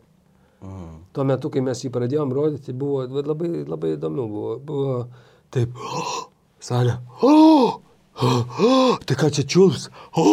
[0.62, 0.94] Mm.
[1.14, 4.28] Tuo metu, kai mes jį pradėjom rodyti, buvo labai, labai įdomu.
[4.30, 4.96] Buvo, buvo
[5.54, 5.74] taip.
[6.62, 6.98] Salė.
[7.26, 7.34] O,
[8.22, 8.30] o,
[8.70, 8.72] o,
[9.06, 9.90] tai ką čia čiulps?
[10.18, 10.26] O!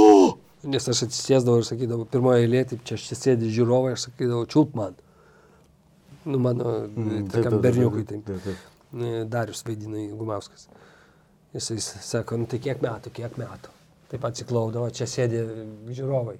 [0.72, 4.72] Nes aš atsisėsdavau ir sakydavau, pirmoje eilėje, taip čia čia sėdi žiūrovai, aš sakydavau, čiulp
[4.78, 4.94] man.
[6.24, 8.06] Nu, mano mm, tokiam berniukui.
[8.08, 8.40] taip, Taip.
[8.46, 8.62] taip,
[9.30, 10.68] Darius vaidina Gumauskas.
[11.54, 13.70] Jisai sako, nu tai kiek metų, kiek metų.
[14.10, 15.44] Taip atsiklaudavo, čia sėdė
[15.94, 16.36] žiūrovai.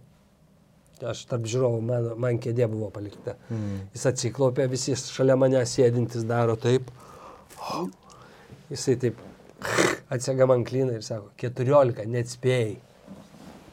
[1.11, 3.35] Aš tarp žiūrovų, man, man kėdė buvo palikta.
[3.51, 3.85] Mm.
[3.95, 6.91] Jis atsiklaupė, visi šalia mane sėdintis daro taip.
[8.71, 9.19] Jisai taip
[10.15, 12.77] atsega man klyną ir sako, 14, net spėjai.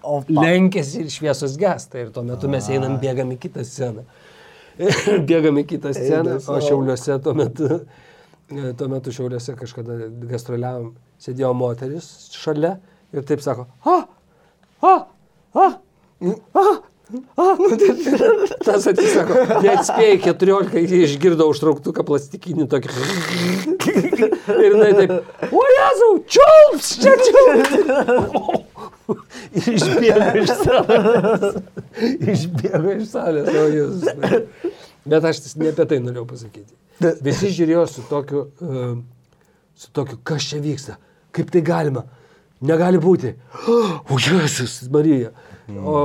[0.01, 4.05] O Lenkėsi ir šviesos gesta ir tuo metu mes einam, bėgam į kitą sceną.
[5.29, 7.67] bėgam į kitą sceną, o šiauliuose tuo metu,
[8.77, 9.97] tuo metu šiauliuose kažkada
[10.29, 12.75] gastroliavom, sėdėjo moteris šalia
[13.15, 13.97] ir taip sako, a,
[14.81, 14.95] a,
[15.55, 15.67] a, a,
[16.61, 16.69] a.
[18.63, 19.33] Tas atsisako,
[19.65, 22.93] neatspėjai 14, jie išgirdo užtrauktuką plastikinį tokį.
[24.61, 25.11] Ir jinai taip,
[25.51, 28.67] o Jėzau, čiulps, čia čiulps.
[29.75, 31.57] Išbėgo iš salės.
[32.33, 34.05] Išbėgo iš salės, o Jėzus.
[35.11, 36.71] Bet aš ne apie tai norėjau pasakyti.
[37.25, 38.43] Visi žiūrėjo su tokiu,
[39.75, 40.97] su tokiu, kas čia vyksta,
[41.35, 42.05] kaip tai galima,
[42.61, 43.35] negali būti.
[44.11, 45.31] O Jėzus, Marija.
[45.71, 45.97] O,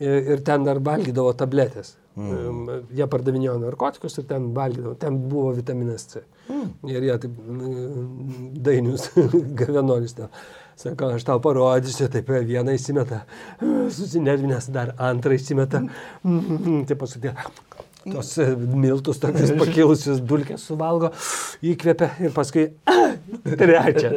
[0.00, 1.96] ir, ten dar valgydavo tabletės.
[2.14, 2.68] Mm.
[2.94, 6.22] Jie pardavinėjo narkotikus ir ten valgydavo, ten buvo vitaminas C.
[6.46, 6.68] Mm.
[6.92, 9.08] Ir jie taip mm, dainius,
[9.60, 10.30] gavenolis ten.
[10.78, 13.24] Sako, aš tau parodysiu, taip vieną įsimeta,
[13.96, 15.82] susinervinęs dar antrą įsimeta.
[16.22, 17.34] Mm, taip pasakė,
[18.12, 21.10] tos e, miltus tokius pakilusius dulkės suvalgo,
[21.64, 22.68] įkvepia ir paskui
[23.60, 24.12] trečią.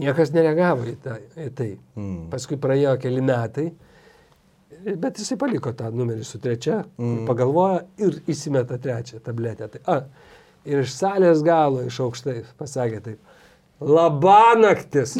[0.00, 1.70] Niekas nereagavo į, tą, į tai.
[1.98, 2.28] Mm.
[2.30, 3.66] Paskui praėjo keli metai,
[4.86, 7.24] bet jisai paliko tą numerį su trečia, mm.
[7.28, 9.66] pagalvoja ir įsimeta trečią tabletę.
[9.72, 9.96] Tai, a,
[10.70, 13.36] ir iš salės galo, iš aukštai pasakė taip.
[13.80, 15.16] Labanaktis.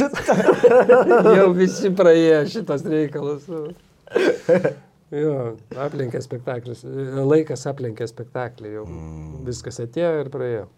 [1.39, 3.49] Jau visi praėjo šitas reikalas.
[5.11, 6.85] Jo, aplenkė spektaklis.
[7.27, 8.75] Laikas aplenkė spektaklį.
[8.77, 9.41] Jau mm.
[9.49, 10.69] viskas atėjo ir praėjo.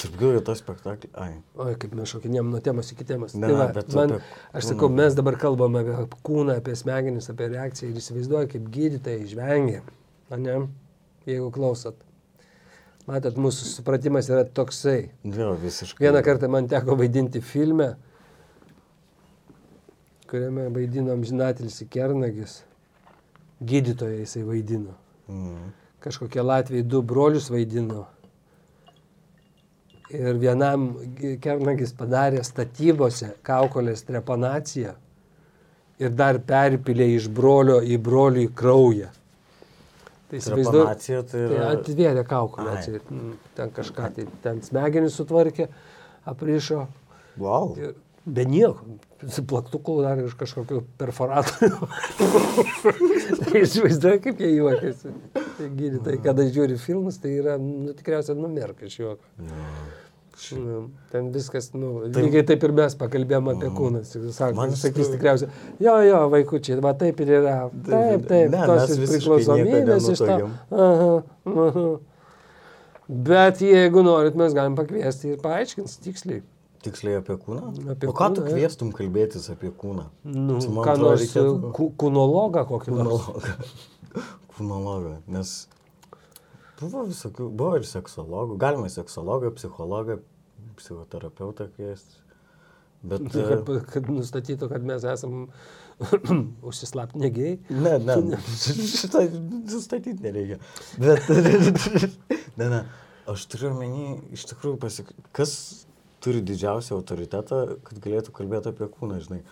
[0.00, 1.10] Kaip gaila to spektaklį.
[1.20, 1.30] Ai.
[1.60, 3.36] Oi, kaip mes šokinėjom nuo temos iki temos.
[3.36, 5.96] Ne, tai va, bet man, apie aš sakau, mes dabar kalbam apie
[6.26, 9.80] kūną, apie smegenis, apie reakciją ir įsivaizduoju, kaip gydytojai žvengia.
[10.32, 10.58] A ne?
[11.28, 11.96] Jeigu klausot.
[13.08, 15.10] Matot, mūsų supratimas yra toksai.
[15.28, 16.04] Jo, visiškai.
[16.04, 17.90] Vieną kartą man teko vaidinti filme,
[20.28, 22.62] kuriame vaidino amžinatelis Kernagis.
[23.70, 24.94] Gydytoją jisai vaidino.
[25.28, 25.70] Mm.
[26.04, 28.06] Kažkokie Latvijai du brolius vaidino.
[30.14, 30.90] Ir vienam
[31.42, 34.92] Kernagis padarė statybose kaukolės trepanaciją
[36.02, 39.08] ir dar perpilė iš brolio į brolių į kraują.
[40.28, 41.70] Tai įsivaizduoju- tai Tai yra...
[41.78, 42.76] atvėrė kaukolę,
[43.56, 45.68] ten kažką, tai ten smegenys sutvarkė,
[46.26, 46.86] aprišo,
[47.38, 47.74] Wow.
[47.78, 47.94] ir
[48.26, 48.84] be nieko,
[49.32, 51.88] su plaktuku dar iš kažkokių perforatorių.
[53.48, 55.12] tai įsivaizduoju, kaip jie juokiasi.
[55.34, 59.52] Tai gydytojai, kada žiūri filmus, tai yra, nu, tikriausiai numerka iš juoko.
[60.58, 64.10] Nu, ten viskas, nu, Tai- lygiai taip ir mes pakalbėjom apie kūnas.
[64.34, 67.54] Sako, Man man sakys tikriausiai, jo, jo, vaikučiai, va taip ir yra.
[67.86, 70.40] Taip, taip, Ne, tos priklausomybės iš to.
[70.74, 71.12] Aha,
[71.54, 71.86] aha.
[73.30, 76.42] Bet jeigu norit, mes galim pakviesti ir paaiškins tiksliai.
[76.84, 77.70] Tiksliai apie kūną?
[77.94, 78.56] Apie o ką tu kūną, jo.
[78.58, 80.08] kvieštum kalbėtis apie kūną?
[80.28, 83.28] Nu, Čia, ką nors reikėtų- ku- kūnologą kokį nors.
[83.28, 83.70] Kūnologą.
[84.54, 85.14] Kūnologą.
[85.34, 85.54] Nes
[86.80, 88.58] buvo visokių, buvo ir seksologų.
[88.60, 90.18] Galima seksologą, psichologą,
[90.80, 92.20] psichoterapeutą kviesti.
[93.04, 93.24] Bet...
[93.36, 95.46] e, Kad, kad nustatytų, kad mes esam
[96.68, 97.56] užsislaptinę gėjai.
[97.70, 98.38] Ne, ne,
[99.00, 99.24] šitą
[99.70, 100.60] nustatyti nereikia.
[101.00, 101.28] Bet,
[102.60, 102.84] ne, ne,
[103.30, 105.12] aš turiu omeny, iš tikrųjų, pasik...
[105.36, 105.56] kas
[106.24, 109.42] turi didžiausią autoritetą, kad galėtų kalbėti apie kūną, žinai,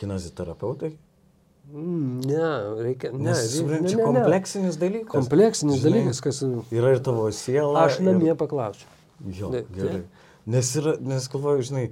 [0.00, 0.94] kineziterapeutai?
[1.72, 2.44] Mm, Ne,
[2.82, 3.10] reikia.
[3.12, 4.20] Ne, Nes supranti, ne, ne, ne.
[4.20, 5.12] kompleksinis dalykas.
[5.12, 6.40] Kompleksinis Žinai, dalykas, kas...
[6.72, 7.84] Yra ir tavo siela.
[7.84, 8.88] Aš namie paklausiu.
[9.20, 9.34] Ir...
[9.40, 10.02] Jo, Ne, gerai.
[10.48, 11.84] Nes, yra, nes galvoju, žinai,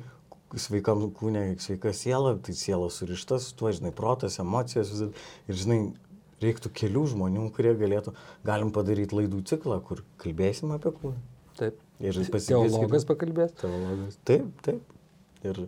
[0.56, 4.94] sveikam kūne, sveika siela, tai siela surišta su tuo, žinai, protas, emocijos.
[4.96, 5.80] Ir, žinai,
[6.40, 8.14] reiktų kelių žmonių, kurie galėtų,
[8.48, 11.20] galim padaryti laidų ciklą, kur kalbėsim apie kūną.
[11.60, 11.82] Taip.
[12.04, 13.54] Ir Teologas pakalbės.
[13.60, 14.18] Teologas.
[14.28, 14.96] Taip, taip.
[15.46, 15.62] Ir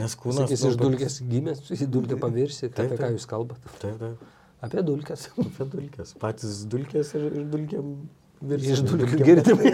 [0.00, 0.44] nes kūnas...
[0.44, 3.72] Sakys, nu, iš dulkės gimęs, į dulkę pavirsi, Taip, apie ką jūs kalbate.
[3.80, 4.26] Taip, taip.
[4.60, 5.28] Apie dulkės.
[5.46, 6.12] Apie dulkės.
[6.20, 7.94] Patys dulkės ir, ir dulkėm.
[8.56, 9.72] Iš dulkių girdime.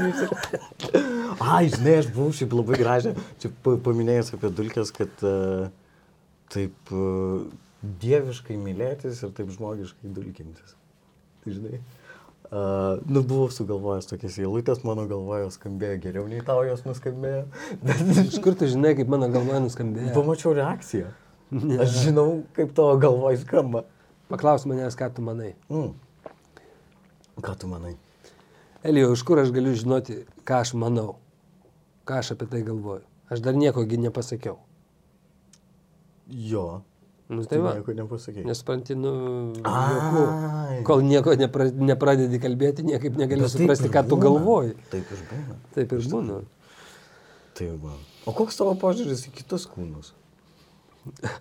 [1.57, 3.13] Ai, žinai, aš buvau šiaip labai gražią,
[3.43, 5.69] čia pa- paminėjęs apie dulkės, kad uh,
[6.55, 7.45] taip uh,
[8.03, 10.75] dieviškai mylėtis ir taip žmogiškai dulkintis.
[11.43, 11.83] Tai žinai.
[12.47, 17.43] Uh, nu, buvau sugalvojęs tokias eilutės, mano galvoje skambėjo geriau nei tau jos nuskambėjo.
[18.29, 20.15] Iš kur tu žinai, kaip mano galvoje nuskambėjo?
[20.15, 21.11] pamačiau reakciją.
[21.83, 23.85] Aš žinau, kaip tavo galvoje skamba.
[24.31, 25.53] Paklaus manęs, ką tu manai.
[25.71, 25.93] Mm.
[27.43, 27.97] Ką tu manai?
[28.87, 31.17] Elijau, iš kur aš galiu žinoti, ką aš manau?
[32.07, 33.03] ką aš apie tai galvoju.
[33.31, 34.61] Aš dar niekogi nepasakiau.
[36.31, 36.83] Jo.
[37.29, 38.45] Nu, Tai tai va, nieko nepasakė.
[38.47, 39.13] nespranti, nu,
[39.59, 40.83] juokų.
[40.87, 44.23] kol nieko nepra, nepradedi kalbėti, niekaip negali taip suprasti, ką tu būna.
[44.29, 44.77] galvoji.
[44.93, 45.57] Taip ir būna.
[45.75, 46.37] Taip ir būna.
[47.59, 47.97] Tai va.
[48.31, 50.13] O koks tavo požiūris į kitus kūnus?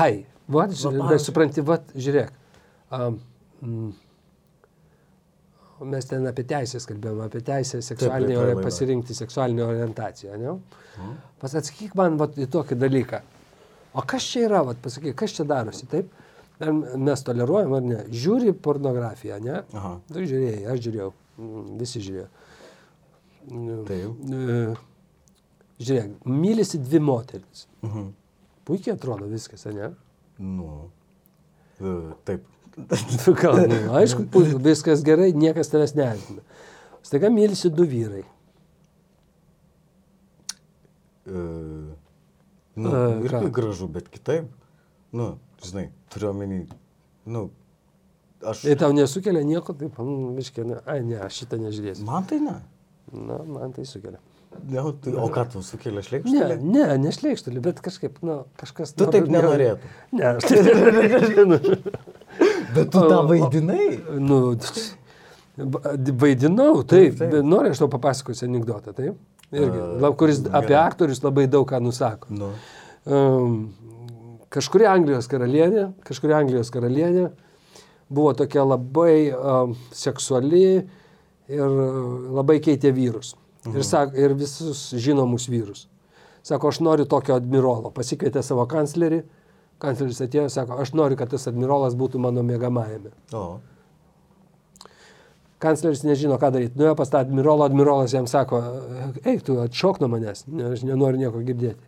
[0.00, 2.32] Ai, va, žiūrėk, supranti, va, žiūrėk.
[2.94, 3.20] Um,
[3.60, 3.92] mm,
[5.92, 8.64] mes ten apie teisės kalbėjome, apie teisę seksualinį, ori- laidoj.
[8.64, 10.56] pasirinkti seksualinę orientaciją, ne?
[10.96, 11.14] Mhm.
[11.42, 13.20] Pas atsakyk man va, į tokį dalyką.
[13.94, 16.10] O kas čia yra, va, pasakyk, kas čia darosi, taip?
[16.62, 18.00] Ar mes toleruojam ar ne?
[18.14, 19.60] Žiūri pornografiją, ne?
[19.74, 19.94] Aha.
[20.10, 22.26] Tu žiūrėjai, aš žiūrėjau, mm, visi žiūrėjo.
[23.50, 24.26] Mm, Taip.
[24.32, 24.58] e,
[25.84, 27.64] Žiūrėk, mylisi dvi moteris.
[27.82, 28.12] Mhm.
[28.64, 29.90] Puikiai atrodo viskas, ne?
[30.38, 30.68] Nu.
[31.80, 32.46] e, Taip.
[33.42, 34.24] Gal, nu, aišku,
[34.68, 36.42] viskas gerai, niekas tavęs neerzina.
[37.04, 38.22] Staiga mylisi du vyrai.
[41.26, 41.42] E,
[42.76, 42.90] Nu,
[43.22, 43.50] irgi ką?
[43.54, 44.48] gražu, bet kitaip.
[45.14, 46.64] Nu, žinai, turiu omeny,
[47.30, 47.48] nu,
[48.42, 48.64] aš.
[48.66, 52.04] Tai tau nesukelia nieko, taip, mm, miškė, ne, ai ne, aš šitą nežiūrėsiu.
[52.08, 52.56] Man tai ne.
[53.14, 54.18] Na, man tai sukelia.
[54.70, 56.56] ne tai, o ką tu sukelia Ne, šleikštulį?
[56.62, 58.92] ne, nešleikštulį, bet kažkaip, na, kažkas...
[58.98, 59.94] Tu taip nor- nenorėtum.
[60.14, 60.62] Ne, aš taip
[62.74, 63.88] Bet tu tą vaidinai.
[64.18, 64.38] Nu,
[66.18, 67.44] vaidinau, taip, Taip, taip.
[67.46, 69.18] noriu aš tau papasakosiu anegdotą, taip?
[69.54, 72.30] Irgi, kuris apie aktorius labai daug ką nusako.
[72.34, 72.50] Nu.
[73.04, 73.56] Um,
[74.54, 77.28] kažkuri Anglijos karalienė, kažkuri Anglijos karalienė
[78.14, 80.66] buvo tokia labai um, seksuali
[81.48, 81.80] ir
[82.34, 83.34] labai keitė vyrus.
[83.64, 83.76] Mhm.
[83.78, 85.86] Ir, sak, ir visus žinomus vyrus.
[86.44, 87.88] Sako, aš noriu tokio admirolo.
[87.94, 89.22] Pasikvietė savo kanclerį.
[89.80, 93.14] Kancleris atėjo, sako, aš noriu, kad tas admirolas būtų mano mėgamajame.
[93.32, 93.60] O.
[95.64, 96.76] Kancleris nežino, ką daryti.
[96.76, 98.60] Nuėjo pas tą admirolą, admirolas jam sako,
[99.24, 100.44] eik tu, atšok nuo manęs,
[100.74, 101.80] aš nenoriu nieko girdėti.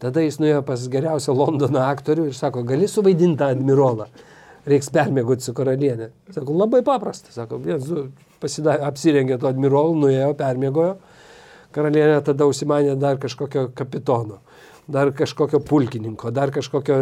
[0.00, 4.06] Tada jis nuėjo pas geriausią Londono aktorių ir sako, gali suvaidinti tą admirolą.
[4.68, 6.10] Reiks permėgoti su karalienė.
[6.34, 7.32] Sako, labai paprasta.
[7.34, 7.58] Sako,
[8.42, 10.94] pasida, apsirengė to admirolų, nuėjo, permėgojo.
[11.74, 14.38] Karalienė tada užsimanė dar kažkokio kapitono,
[14.88, 16.96] dar kažkokio pulkininko, dar kažkokio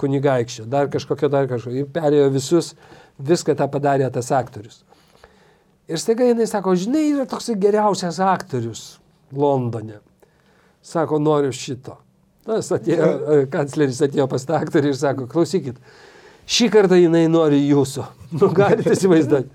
[0.00, 1.86] kunigaikščio, dar kažkokio, dar kažkokio.
[1.86, 2.74] Ir perėjo visus,
[3.16, 4.82] viską tą padarė tas aktorius.
[5.90, 8.84] Ir staiga jinai sako, žinai, yra toks geriausias aktorius
[9.34, 9.98] Londone.
[10.86, 11.96] Sako, noriu šito.
[12.46, 13.08] Tas atėjo,
[13.52, 15.76] kancleris atėjo pas tą aktorių ir sako, klausykit,
[16.50, 18.06] šį kartą jinai nori jūsų.
[18.38, 19.50] Nu, galite įsivaizduoti.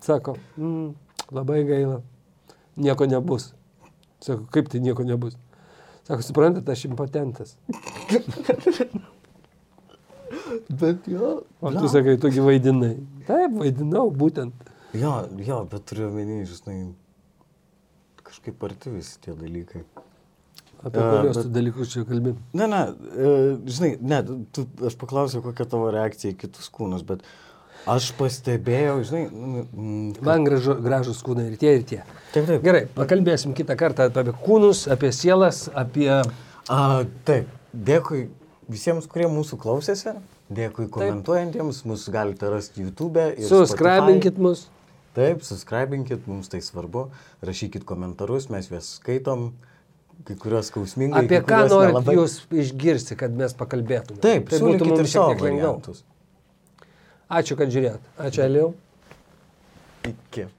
[0.00, 0.88] Sako, mm,
[1.36, 1.98] labai gaila,
[2.80, 3.50] nieko nebus.
[4.24, 5.36] Sako, kaip tai nieko nebus.
[6.08, 7.58] Sako, suprantate, aš impotentas.
[10.68, 11.42] Bet jo.
[11.60, 12.96] O tu sakai, tu vaidinai.
[13.28, 14.72] Taip, vaidinau, būtent.
[14.94, 16.78] Jo, jo, bet turiu omeny, žinai,
[18.22, 19.82] kažkaip arti visi tie dalykai.
[20.84, 22.34] Apie A, kurios bet- dalykus čia kalbė.
[22.52, 22.82] Ne, ne,
[23.16, 23.32] e,
[23.66, 24.20] žinai, ne,
[24.52, 27.24] tu, aš paklausiau, kokia tavo reakcija į kitus kūnus, bet
[27.88, 32.00] aš pastebėjau, žinai, nu, mm, Man gražu, gražus kūnai ir tie, ir tie.
[32.34, 32.62] Taip, taip.
[32.64, 36.10] Gerai, pakalbėsim kitą kartą apie kūnus, apie sielas, apie...
[36.68, 36.78] A,
[37.24, 38.28] taip, dėkui
[38.68, 40.14] visiems, kurie mūsų klausėsi,
[40.52, 43.20] dėkui komentuojantiems, mus galite rasti YouTube.
[43.34, 44.68] ir Suscribinkit mus.
[45.14, 47.06] Taip, suscribinkit, mums tai svarbu,
[47.46, 49.52] rašykit komentarus, mes juos skaitom,
[50.26, 51.22] kai kurios skausmingai.
[51.22, 52.16] Apie ką norit nelabai.
[52.18, 54.18] jūs išgirsti, kad mes pakalbėtume.
[54.24, 55.78] Taip, tai būtų mums šiek tiek lengviau.
[57.34, 58.12] Ačiū, kad žiūrėjot.
[58.26, 58.74] Ačiū, Eliau.
[60.10, 60.50] Iki.